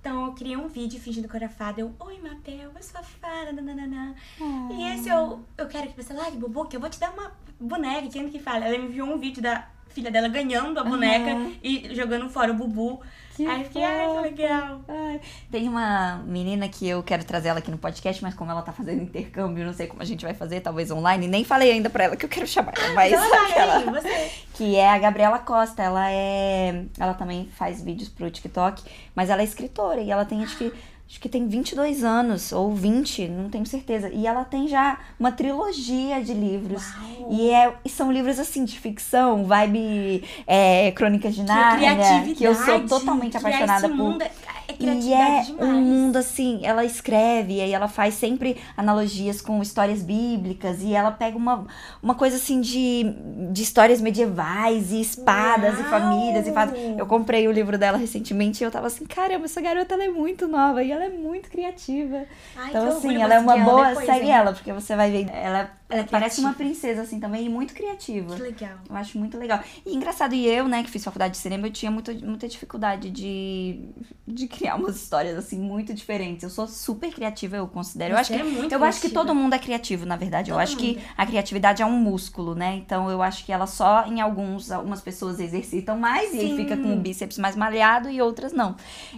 [0.00, 1.80] Então eu criei um vídeo fingindo que eu era fada.
[1.80, 4.14] Eu, oi Mapel, eu sou a fada, nananana.
[4.40, 4.68] Ah.
[4.72, 7.30] E esse eu, eu quero que você largue, Bobo, que eu vou te dar uma
[7.60, 8.64] boneca, quem que fala?
[8.64, 11.54] Ela me enviou um vídeo da filha dela ganhando a boneca uhum.
[11.62, 13.00] e jogando fora o Bubu.
[13.36, 14.80] Que Aí fiquei, ai, que legal.
[14.86, 15.20] Ai.
[15.50, 18.72] Tem uma menina que eu quero trazer ela aqui no podcast, mas como ela tá
[18.72, 22.04] fazendo intercâmbio, não sei como a gente vai fazer, talvez online, nem falei ainda pra
[22.04, 24.30] ela que eu quero chamar ela, mas então aquela, aí, você.
[24.52, 28.82] que é a Gabriela Costa, ela é, ela também faz vídeos pro TikTok,
[29.14, 30.72] mas ela é escritora e ela tem acho que
[31.10, 34.08] acho que tem 22 anos, ou 20, não tenho certeza.
[34.10, 36.84] E ela tem já uma trilogia de livros.
[37.28, 41.96] E, é, e são livros, assim, de ficção, vibe é, Crônicas de Nárnia.
[42.36, 43.96] Que eu sou totalmente apaixonada por...
[43.96, 44.24] Mundo
[44.70, 45.50] é, é e é demais.
[45.50, 50.94] um mundo, assim, ela escreve, e aí ela faz sempre analogias com histórias bíblicas, e
[50.94, 51.66] ela pega uma,
[52.02, 53.14] uma coisa, assim, de,
[53.52, 55.86] de histórias medievais, e espadas, Uau.
[55.86, 56.72] e famílias, e faz...
[56.96, 60.08] Eu comprei o livro dela recentemente, e eu tava assim, caramba, essa garota, ela é
[60.08, 62.24] muito nova, e ela é muito criativa.
[62.56, 63.88] Ai, então, assim, ela é uma boa.
[63.88, 64.32] Depois, segue hein?
[64.32, 65.28] ela, porque você vai ver.
[65.30, 68.34] Ela, ela parece uma princesa, assim, também, e muito criativa.
[68.36, 68.78] Que legal.
[68.88, 69.60] Eu acho muito legal.
[69.84, 73.10] E engraçado, e eu, né, que fiz faculdade de cinema, eu tinha muito, muita dificuldade
[73.10, 73.80] de,
[74.26, 76.42] de criar umas histórias, assim, muito diferentes.
[76.42, 78.10] Eu sou super criativa, eu considero.
[78.10, 78.86] Você eu acho que, é muito Eu criativa.
[78.86, 80.50] acho que todo mundo é criativo, na verdade.
[80.50, 80.96] Todo eu acho mundo.
[80.96, 82.76] que a criatividade é um músculo, né?
[82.76, 86.36] Então eu acho que ela só em alguns, algumas pessoas exercitam mais Sim.
[86.36, 88.76] e aí fica com o bíceps mais malhado e outras não.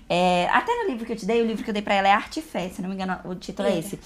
[0.09, 2.07] É, até no livro que eu te dei, o livro que eu dei pra ela
[2.07, 3.99] é Arte e Fé, se não me engano, o título é, é esse.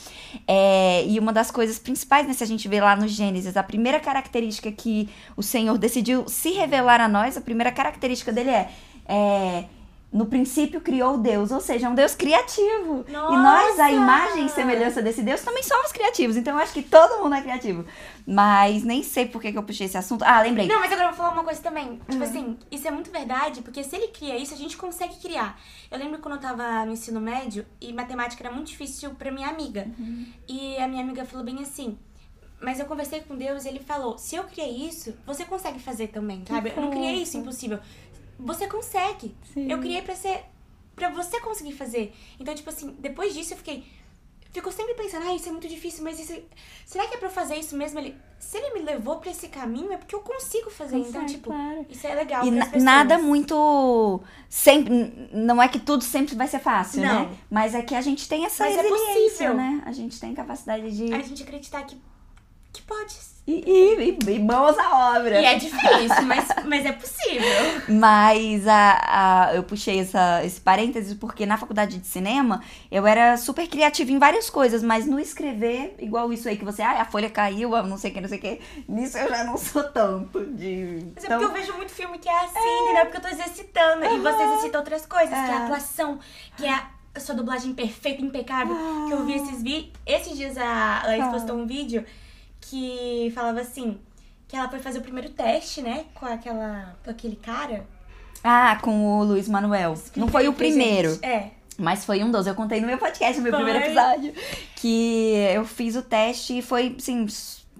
[1.06, 4.00] E uma das coisas principais, né, se a gente vê lá no Gênesis, a primeira
[4.00, 8.70] característica que o Senhor decidiu se revelar a nós, a primeira característica dele é,
[9.06, 9.64] é
[10.12, 13.04] no princípio criou Deus, ou seja, é um Deus criativo.
[13.08, 13.34] Nossa!
[13.34, 16.36] E nós, a imagem e semelhança desse Deus, também somos criativos.
[16.36, 17.84] Então eu acho que todo mundo é criativo.
[18.26, 20.24] Mas nem sei por que, que eu puxei esse assunto.
[20.24, 20.66] Ah, lembrei.
[20.66, 22.00] Não, mas agora eu vou falar uma coisa também.
[22.08, 22.22] Tipo uhum.
[22.22, 25.60] assim, isso é muito verdade, porque se ele cria isso, a gente consegue criar.
[25.90, 29.48] Eu lembro quando eu tava no ensino médio e matemática era muito difícil pra minha
[29.48, 29.86] amiga.
[29.98, 30.26] Uhum.
[30.48, 31.98] E a minha amiga falou bem assim.
[32.60, 36.08] Mas eu conversei com Deus e ele falou: se eu criei isso, você consegue fazer
[36.08, 36.72] também, sabe?
[36.74, 37.78] Eu não criei isso impossível
[38.38, 39.34] você consegue.
[39.52, 39.70] Sim.
[39.70, 40.44] Eu criei para ser
[40.94, 42.14] para você conseguir fazer.
[42.40, 43.84] Então, tipo assim, depois disso eu fiquei
[44.56, 46.32] fico sempre pensando, ah, isso é muito difícil, mas isso
[46.86, 47.98] será que é para fazer isso mesmo?
[47.98, 50.96] Ele, se ele me levou para esse caminho é porque eu consigo fazer.
[50.96, 51.86] Consegue, então, tipo, claro.
[51.90, 57.02] isso é legal E nada muito sempre, não é que tudo sempre vai ser fácil,
[57.02, 57.08] né?
[57.08, 57.28] não.
[57.28, 57.36] né?
[57.50, 59.82] Mas é que a gente tem essa mas é resiliência, é né?
[59.84, 62.00] A gente tem capacidade de a gente acreditar que
[62.72, 63.14] que pode.
[63.46, 65.40] E, e, e, mãos à obra.
[65.40, 67.46] E é difícil, mas, mas é possível.
[67.88, 73.36] Mas a, a, eu puxei essa, esse parênteses porque na faculdade de cinema eu era
[73.36, 77.04] super criativa em várias coisas, mas no escrever, igual isso aí que você, ah, a
[77.04, 79.84] folha caiu, não sei o que, não sei o que, nisso eu já não sou
[79.84, 81.06] tanto de.
[81.14, 82.82] Mas é porque eu vejo muito filme que é assim, é.
[82.82, 83.04] entendeu?
[83.04, 84.16] Porque eu tô exercitando uhum.
[84.16, 85.44] e você exercita outras coisas, é.
[85.44, 86.18] que é a atuação,
[86.56, 86.82] que é
[87.14, 88.76] a sua dublagem perfeita, impecável.
[88.76, 89.04] Ah.
[89.06, 89.92] Que eu vi esses vídeos.
[90.04, 91.30] Esses dias a Laís ah.
[91.30, 92.04] postou um vídeo
[92.60, 93.98] que falava assim,
[94.48, 97.86] que ela foi fazer o primeiro teste, né, com aquela, com aquele cara.
[98.42, 99.94] Ah, com o Luiz Manuel.
[100.14, 101.14] Não foi o primeiro.
[101.14, 101.24] Gente.
[101.24, 101.50] É.
[101.78, 102.46] Mas foi um dos.
[102.46, 103.62] Eu contei no meu podcast, no meu foi.
[103.62, 104.32] primeiro episódio.
[104.76, 107.26] Que eu fiz o teste e foi, assim,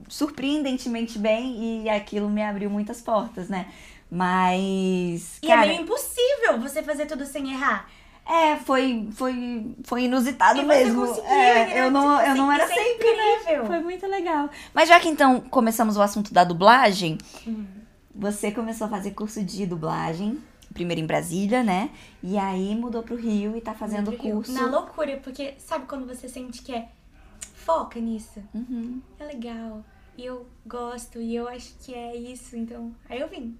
[0.08, 1.84] surpreendentemente bem.
[1.84, 3.66] E aquilo me abriu muitas portas, né?
[4.10, 5.38] Mas.
[5.42, 7.88] E é cara, é meio impossível você fazer tudo sem errar.
[8.28, 11.04] É, foi, foi, foi inusitado e mesmo.
[11.22, 13.64] É, eu não, eu não era é sempre, né?
[13.64, 14.50] Foi muito legal.
[14.74, 17.64] Mas já que então começamos o assunto da dublagem, hum.
[18.12, 20.42] você começou a fazer curso de dublagem,
[20.74, 21.90] primeiro em Brasília, né?
[22.20, 24.52] E aí mudou pro Rio e tá fazendo curso.
[24.52, 26.88] Na loucura, porque sabe quando você sente que é
[27.54, 28.42] foca nisso?
[28.52, 29.00] Uhum.
[29.20, 29.84] É legal.
[30.18, 32.92] E eu gosto, e eu acho que é isso, então.
[33.08, 33.56] Aí eu vim.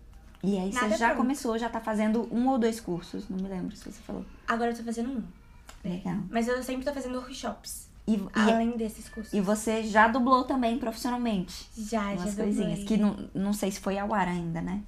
[0.46, 1.18] E aí Nada você já pronto.
[1.18, 4.24] começou, já tá fazendo um ou dois cursos, não me lembro se você falou.
[4.46, 5.24] Agora eu tô fazendo um.
[5.82, 6.18] Legal.
[6.30, 7.88] Mas eu sempre tô fazendo workshops.
[8.06, 9.32] E, além e, desses cursos.
[9.32, 11.68] E você já dublou também profissionalmente?
[11.76, 12.78] Já, umas já coisinhas.
[12.78, 12.84] Dublei.
[12.84, 14.84] Que não, não sei se foi ao ar ainda, né?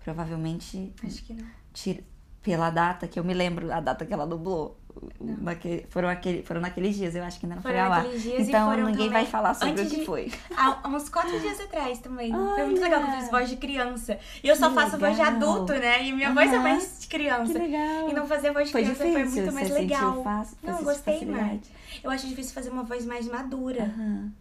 [0.00, 0.92] Provavelmente.
[1.02, 1.46] Acho que não.
[1.72, 2.04] Tira,
[2.42, 4.78] pela data, que eu me lembro, a data que ela dublou.
[5.20, 8.06] Naquele, foram, aquele, foram naqueles dias, eu acho que ainda não foram foi ao ar.
[8.38, 10.32] Então ninguém vai falar sobre o que de, foi.
[10.56, 12.32] Há uns quatro dias atrás também.
[12.34, 14.18] Ai, foi muito legal que eu fiz voz de criança.
[14.42, 15.10] E eu só que faço legal.
[15.10, 16.04] voz de adulto, né?
[16.04, 17.52] E minha voz é mais de criança.
[17.52, 18.08] Que legal.
[18.08, 20.22] E não fazer voz de foi criança difícil, foi muito mais você legal.
[20.22, 21.60] Fácil, não, eu gostei mais.
[22.02, 23.92] Eu acho difícil fazer uma voz mais madura.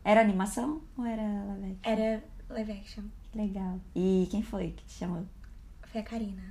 [0.03, 1.91] Era animação ou era live action?
[1.91, 3.03] Era live action.
[3.35, 3.79] Legal.
[3.95, 5.25] E quem foi que te chamou?
[5.91, 6.41] Foi a Karina.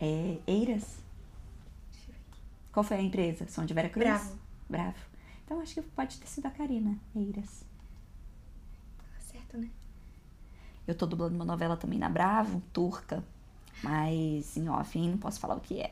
[0.00, 1.02] É Eiras?
[2.72, 3.46] Qual foi a empresa?
[3.48, 4.06] Som de Vera Cruz?
[4.06, 4.38] Bravo.
[4.68, 4.98] Bravo.
[5.44, 7.64] Então acho que pode ter sido a Karina Eiras.
[8.98, 9.68] Tá certo, né?
[10.86, 13.22] Eu tô dublando uma novela também na Bravo, turca.
[13.82, 15.10] Mas em off, hein?
[15.10, 15.90] não posso falar o que é.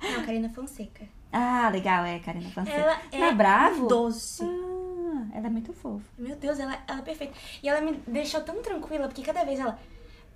[0.00, 1.06] Não, Karina Fonseca.
[1.32, 2.76] Ah, legal, é Karina Fonseca.
[2.76, 3.86] Ela na é Bravo?
[3.88, 4.42] doce.
[4.44, 6.06] Ah, ela é muito fofa.
[6.16, 7.34] Meu Deus, ela, ela é perfeita.
[7.62, 9.78] E ela me deixou tão tranquila, porque cada vez ela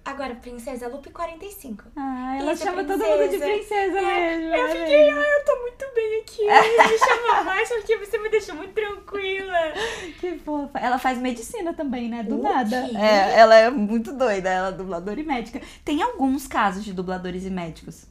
[0.04, 1.84] Agora, Princesa Lupe 45.
[1.96, 3.04] Ah, ela Isso, chama princesa.
[3.04, 4.54] todo mundo de princesa é, mesmo.
[4.54, 6.42] Eu fiquei, ah, eu tô muito bem aqui.
[6.92, 9.72] me chama mais porque você me deixa muito tranquila.
[10.18, 10.78] Que fofa.
[10.78, 12.24] Ela faz medicina também, né?
[12.24, 12.88] Do o nada.
[12.88, 12.96] Quê?
[12.96, 15.60] É, ela é muito doida, ela é dubladora e médica.
[15.84, 18.04] Tem alguns casos de dubladores e médicos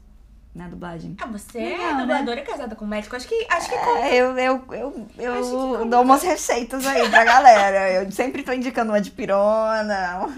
[0.56, 1.16] na dublagem.
[1.22, 2.02] Ah, você Legal, é né?
[2.02, 3.16] dubladora e casada com médico?
[3.18, 4.00] Acho que, acho que conta.
[4.00, 7.92] É, eu, eu, eu, eu dou umas receitas aí pra galera.
[7.92, 10.30] Eu sempre tô indicando uma de pirona.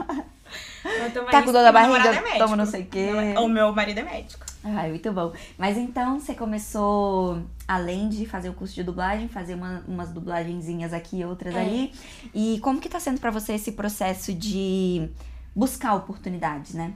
[1.32, 2.10] Tá com dor da barriga?
[2.10, 2.38] é.
[2.38, 3.10] Toma não sei o quê.
[3.40, 4.46] O meu marido é médico.
[4.64, 5.34] Ai, muito bom.
[5.58, 10.94] Mas então você começou, além de fazer o curso de dublagem, fazer uma, umas dublagenzinhas
[10.94, 11.60] aqui e outras É.
[11.62, 11.94] ali.
[12.34, 15.10] E como que tá sendo pra você esse processo de
[15.56, 16.94] buscar oportunidades, né?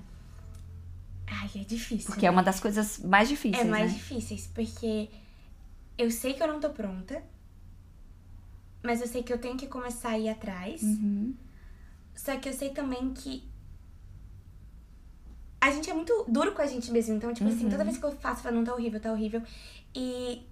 [1.30, 2.06] Ai, é difícil.
[2.08, 3.98] Porque é uma das coisas mais difíceis, É mais né?
[3.98, 5.10] difíceis, porque
[5.98, 7.22] eu sei que eu não tô pronta,
[8.82, 10.82] mas eu sei que eu tenho que começar a ir atrás.
[10.82, 11.34] Uhum.
[12.16, 13.44] Só que eu sei também que
[15.68, 17.16] a gente é muito duro com a gente mesmo.
[17.16, 17.70] Então, tipo assim, Uhum.
[17.72, 19.42] toda vez que eu faço, eu falo, não, tá horrível, tá horrível.
[19.96, 20.46] E,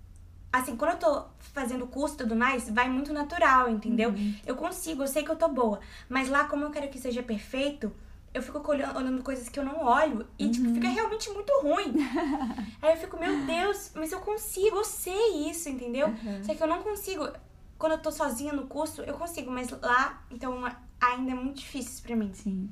[0.52, 4.10] assim, quando eu tô fazendo curso e tudo mais, vai muito natural, entendeu?
[4.12, 4.36] Uhum.
[4.46, 5.80] Eu consigo, eu sei que eu tô boa.
[6.10, 7.92] Mas lá, como eu quero que seja perfeito,
[8.34, 10.74] eu fico olhando, olhando coisas que eu não olho e, tipo, Uhum.
[10.76, 11.94] fica realmente muito ruim.
[12.82, 16.08] Aí eu fico, meu Deus, mas eu consigo, eu sei isso, entendeu?
[16.08, 16.44] Uhum.
[16.44, 17.28] Só que eu não consigo.
[17.78, 20.64] Quando eu tô sozinha no curso, eu consigo, mas lá, então,
[21.00, 22.32] ainda é muito difícil isso pra mim.
[22.34, 22.70] Sim.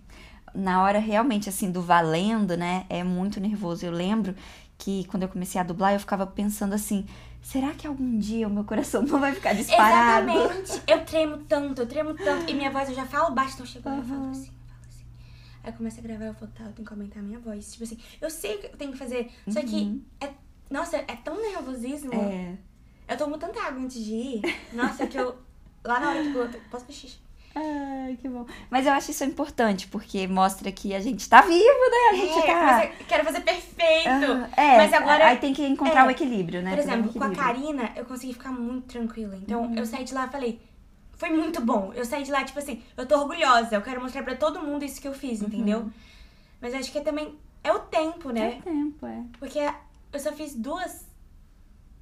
[0.53, 2.85] Na hora realmente, assim, do valendo, né?
[2.89, 3.85] É muito nervoso.
[3.85, 4.35] Eu lembro
[4.77, 7.05] que quando eu comecei a dublar, eu ficava pensando assim:
[7.41, 10.29] será que algum dia o meu coração não vai ficar disparado?
[10.29, 10.81] Exatamente.
[10.87, 12.49] Eu tremo tanto, eu tremo tanto.
[12.49, 14.47] E minha voz eu já falo baixo, então eu chego lá e eu falo assim,
[14.51, 15.03] eu falo assim.
[15.63, 17.71] Aí eu começo a gravar, eu falo, tá, eu tenho que aumentar a minha voz.
[17.71, 19.31] Tipo assim, eu sei o que eu tenho que fazer.
[19.49, 20.01] Só que Uhum.
[20.21, 20.29] é.
[20.69, 22.13] Nossa, é tão nervosismo.
[22.13, 22.55] É.
[23.07, 24.41] Eu tomo tanta água antes de ir.
[24.73, 25.35] Nossa, que eu.
[25.83, 27.17] Lá na hora, tipo, eu posso fazer xixi.
[27.55, 28.45] Ai, que bom.
[28.69, 32.09] Mas eu acho isso importante, porque mostra que a gente tá vivo, né?
[32.09, 32.85] A gente É, tá.
[32.99, 34.09] eu quero fazer perfeito.
[34.57, 36.07] É, mas agora- aí tem que encontrar é.
[36.07, 36.71] o equilíbrio, né?
[36.71, 37.29] Por é um exemplo, com a.
[37.35, 39.35] Karina, eu consegui ficar muito tranquila.
[39.35, 39.75] Então, Uhum.
[39.75, 40.61] eu saí de lá e falei,
[41.15, 41.91] foi muito bom.
[41.95, 43.75] Eu saí de lá, tipo assim, eu tô orgulhosa.
[43.75, 45.89] Eu quero mostrar pra todo mundo isso que eu fiz, entendeu?
[46.59, 48.57] Mas acho que também é o tempo, É né?
[48.59, 49.21] o tempo, é.
[49.37, 49.59] Porque
[50.11, 51.05] eu só fiz duas.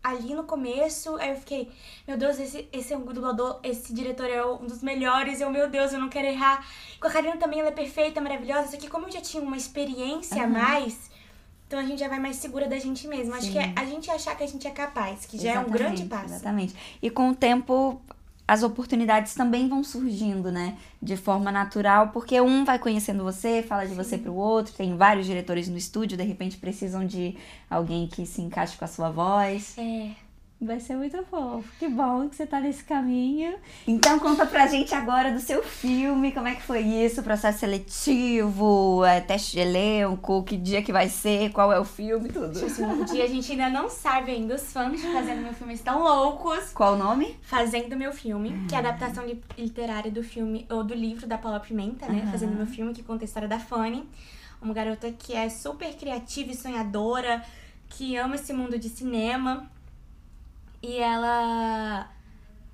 [0.04, 1.72] Ali no começo, aí eu fiquei,
[2.08, 5.70] meu Deus, esse, esse é um dublador, esse diretor é um dos melhores, eu, meu
[5.70, 6.66] Deus, eu não quero errar.
[7.00, 9.58] Com a Karina também, ela é perfeita, maravilhosa, só que como eu já tinha uma
[9.58, 10.52] experiência a Uhum.
[10.54, 11.12] mais,
[11.68, 13.34] então a gente já vai mais segura da gente mesmo.
[13.34, 13.74] Acho que é Sim.
[13.76, 16.34] a gente achar que a gente é capaz, que já é um grande Exatamente, passo.
[16.34, 16.76] Exatamente.
[17.02, 18.02] E com o tempo,
[18.48, 20.78] as oportunidades também vão surgindo, né?
[21.02, 25.26] De forma natural, porque um vai conhecendo você, fala de você pro outro, tem vários
[25.26, 27.38] diretores no estúdio, de repente precisam de
[27.70, 29.78] alguém que se encaixe com a sua voz.
[29.78, 30.12] É.
[30.64, 31.68] Vai ser muito fofo.
[31.80, 33.56] Que bom que você tá nesse caminho.
[33.88, 39.04] Então conta pra gente agora do seu filme, como é que foi isso, processo seletivo,
[39.04, 42.60] é, teste de elenco, que dia que vai ser, qual é o filme, tudo.
[42.84, 44.54] Um dia a gente ainda não sabe ainda.
[44.56, 46.72] Os fãs de Fazendo Meu Filme estão loucos.
[46.74, 47.36] Qual o nome?
[47.42, 51.38] Fazendo Meu Filme, que é a adaptação li- literária do filme, ou do livro da
[51.40, 52.22] Paula Pimenta, né?
[52.22, 52.32] Aham.
[52.32, 54.08] Fazendo Meu Filme, que conta a história da Fanny.
[54.62, 57.44] Uma garota que é super criativa e sonhadora,
[57.90, 59.68] que ama esse mundo de cinema.
[60.82, 62.10] E ela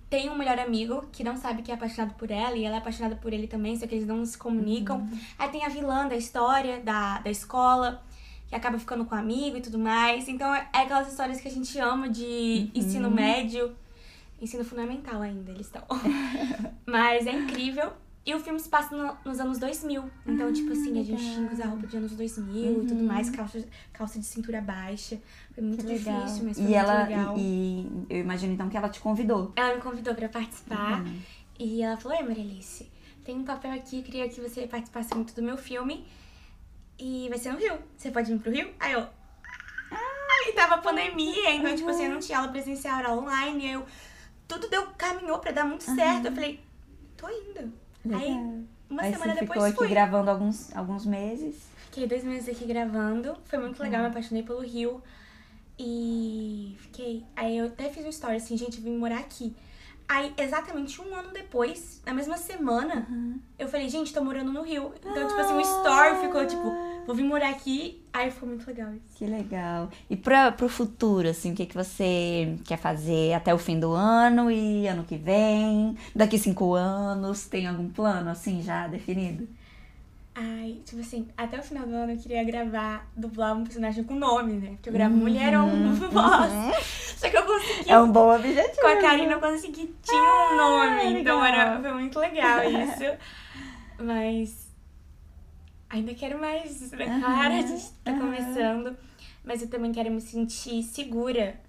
[0.10, 2.80] tem um melhor amigo que não sabe que é apaixonado por ela, e ela é
[2.80, 5.08] apaixonada por ele também, só que eles não se comunicam.
[5.38, 8.02] Aí tem a vilã da história, da, da escola,
[8.48, 10.28] que acaba ficando com o amigo e tudo mais.
[10.30, 13.76] Então é é aquelas histórias que a gente ama de ensino médio,
[14.42, 15.84] ensino fundamental ainda, eles estão.
[16.86, 17.92] Mas é incrível.
[18.28, 20.04] E o filme se passa no- nos anos 2000.
[20.26, 23.30] Então, tipo assim, a gente tinha que usar roupa de anos 2000 e tudo mais,
[23.30, 25.18] calça, calça de cintura baixa.
[25.56, 26.26] Foi muito Que legal.
[26.26, 27.38] difícil, mas foi e muito ela legal.
[27.38, 29.54] E, e eu imagino então que ela te convidou.
[29.56, 31.06] Ela me convidou pra participar
[31.58, 32.92] e ela falou: Oi, Marilice,
[33.24, 36.06] tem um papel aqui, queria que você participasse muito do meu filme
[37.00, 37.80] e vai ser no Rio.
[37.96, 38.74] Você pode vir pro Rio?
[38.78, 39.08] Aí eu.
[39.90, 43.68] Ah, e tava pandemia, então, tipo assim, eu não tinha aula presencial, era online.
[43.68, 43.86] Aí eu.
[44.50, 46.26] Tudo deu, caminhou pra dar muito certo.
[46.26, 46.60] Eu falei:
[47.16, 47.87] Tô indo.
[48.16, 49.88] Aí, uma Aí semana você depois ficou aqui fui.
[49.88, 51.56] gravando alguns, alguns meses.
[51.86, 53.36] Fiquei dois meses aqui gravando.
[53.46, 55.02] Foi muito legal, me apaixonei pelo Rio.
[55.80, 57.24] E fiquei.
[57.36, 59.56] Aí eu até fiz um story assim, gente, vim morar aqui.
[60.10, 63.06] Aí, exatamente um ano depois, na mesma semana,
[63.60, 64.94] eu falei, gente, tô morando no Rio.
[65.00, 66.72] Então, tipo assim, o story ficou tipo,
[67.06, 68.02] vou vir morar aqui.
[68.14, 69.18] Aí ficou muito legal isso.
[69.18, 69.90] Que legal.
[70.10, 73.92] E pra, pro futuro, assim, o que, que você quer fazer até o fim do
[73.92, 75.98] ano e ano que vem?
[76.16, 79.48] Daqui cinco anos, tem algum plano, assim, já definido?
[80.40, 84.14] Ai, tipo assim, até o final do ano eu queria gravar, dublar um personagem com
[84.14, 84.70] nome, né?
[84.74, 86.52] Porque eu gravo mulher ou um voz.
[87.18, 88.82] Só que eu consegui É um bom objetivo.
[88.82, 91.44] Com a Karina eu consegui, tinha um nome, então legal.
[91.44, 93.18] era, foi muito legal isso.
[93.98, 94.68] Mas
[95.90, 97.20] ainda quero mais, né?
[97.20, 98.96] Claro, a gente tá começando.
[99.44, 101.60] Mas eu também quero me sentir segura.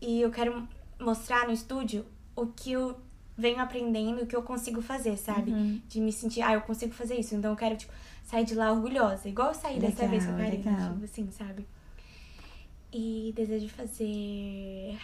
[0.00, 0.68] E eu quero
[1.00, 2.06] mostrar no estúdio
[2.36, 2.96] o que eu
[3.36, 5.50] venho aprendendo, o que eu consigo fazer, sabe?
[5.52, 5.80] Uhum.
[5.88, 7.34] De me sentir, ah, eu consigo fazer isso.
[7.34, 7.92] Então eu quero, tipo,
[8.24, 9.28] sair de lá orgulhosa.
[9.28, 10.92] Igual eu saí dessa Legal, vez com a Karina, legal.
[10.94, 11.66] tipo assim, sabe?
[12.92, 14.96] E desejo fazer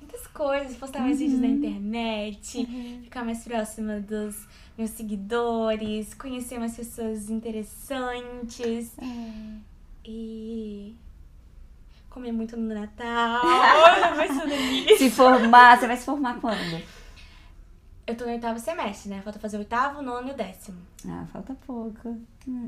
[0.00, 1.54] muitas coisas, postar mais vídeos na Uhum.
[1.54, 2.66] internet,
[3.04, 4.46] ficar mais próxima dos
[4.76, 8.92] meus seguidores, conhecer mais pessoas interessantes
[10.04, 10.94] e
[12.08, 13.42] comer muito no Natal.
[14.14, 14.67] uma delícia.
[14.98, 16.82] Se formar, você vai se formar quando?
[18.06, 19.20] Eu tô no oitavo semestre, né?
[19.22, 20.78] Falta fazer o oitavo, o nono e o décimo.
[21.06, 22.16] Ah, falta pouco.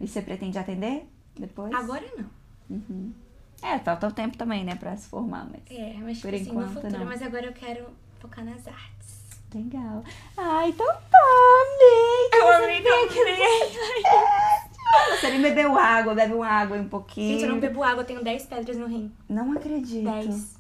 [0.01, 1.09] E você pretende atender
[1.39, 1.73] depois?
[1.75, 2.27] Agora não.
[2.77, 3.13] Uhum.
[3.63, 6.45] É, falta o tempo também, né, pra se formar, mas É, mas tipo Por assim,
[6.45, 6.99] no enquanto, futuro.
[6.99, 7.07] não.
[7.07, 7.87] Mas agora eu quero
[8.21, 9.21] focar nas artes.
[9.55, 10.05] legal.
[10.37, 11.19] Ah, então tá,
[11.67, 12.41] amei.
[12.41, 13.39] Eu amei também.
[15.11, 17.33] Você nem bebeu água, bebe uma água um pouquinho.
[17.33, 19.13] Gente, eu não bebo água, eu tenho 10 pedras no rim.
[19.29, 20.05] Não acredito.
[20.05, 20.60] 10.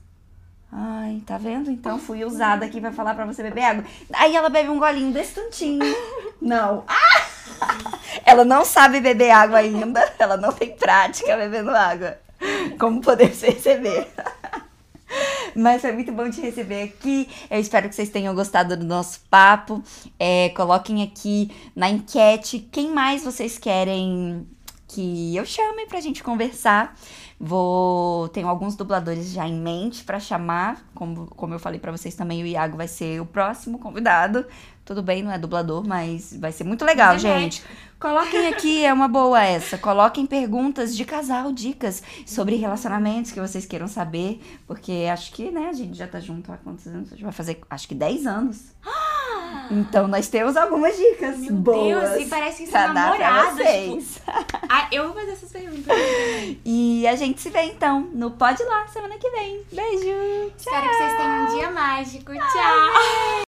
[0.73, 1.71] Ai, tá vendo?
[1.71, 3.85] Então fui usada aqui pra falar pra você beber água.
[4.13, 5.81] Aí ela bebe um golinho desse tantinho.
[6.41, 6.85] Não.
[6.87, 7.31] Ah!
[8.25, 10.15] Ela não sabe beber água ainda.
[10.19, 12.19] Ela não tem prática bebendo água.
[12.79, 14.09] Como podemos perceber.
[15.55, 17.29] Mas foi muito bom te receber aqui.
[17.51, 19.83] Eu espero que vocês tenham gostado do nosso papo.
[20.19, 24.47] É, coloquem aqui na enquete quem mais vocês querem
[24.89, 26.97] que eu chame pra gente conversar.
[27.43, 32.15] Vou tenho alguns dubladores já em mente pra chamar, como, como eu falei pra vocês
[32.15, 34.45] também, o Iago vai ser o próximo convidado.
[34.85, 37.65] Tudo bem, não é dublador, mas vai ser muito legal, é gente.
[38.01, 39.77] Coloquem aqui, é uma boa essa.
[39.77, 45.69] Coloquem perguntas de casal, dicas sobre relacionamentos que vocês queiram saber, porque acho que, né,
[45.69, 47.09] a gente já tá junto há quantos anos?
[47.09, 48.73] A gente vai fazer, acho que 10 anos.
[49.69, 52.11] Então nós temos algumas dicas Meu boas.
[52.11, 53.59] Deus, e parece que são namorados.
[53.59, 54.23] Tipo,
[54.69, 55.97] ah, eu vou fazer essas perguntas.
[56.65, 59.63] E a gente se vê então no Pode Lá semana que vem.
[59.73, 60.53] Beijo!
[60.57, 62.33] Espero que vocês tenham um dia mágico.
[62.33, 63.31] Tchau!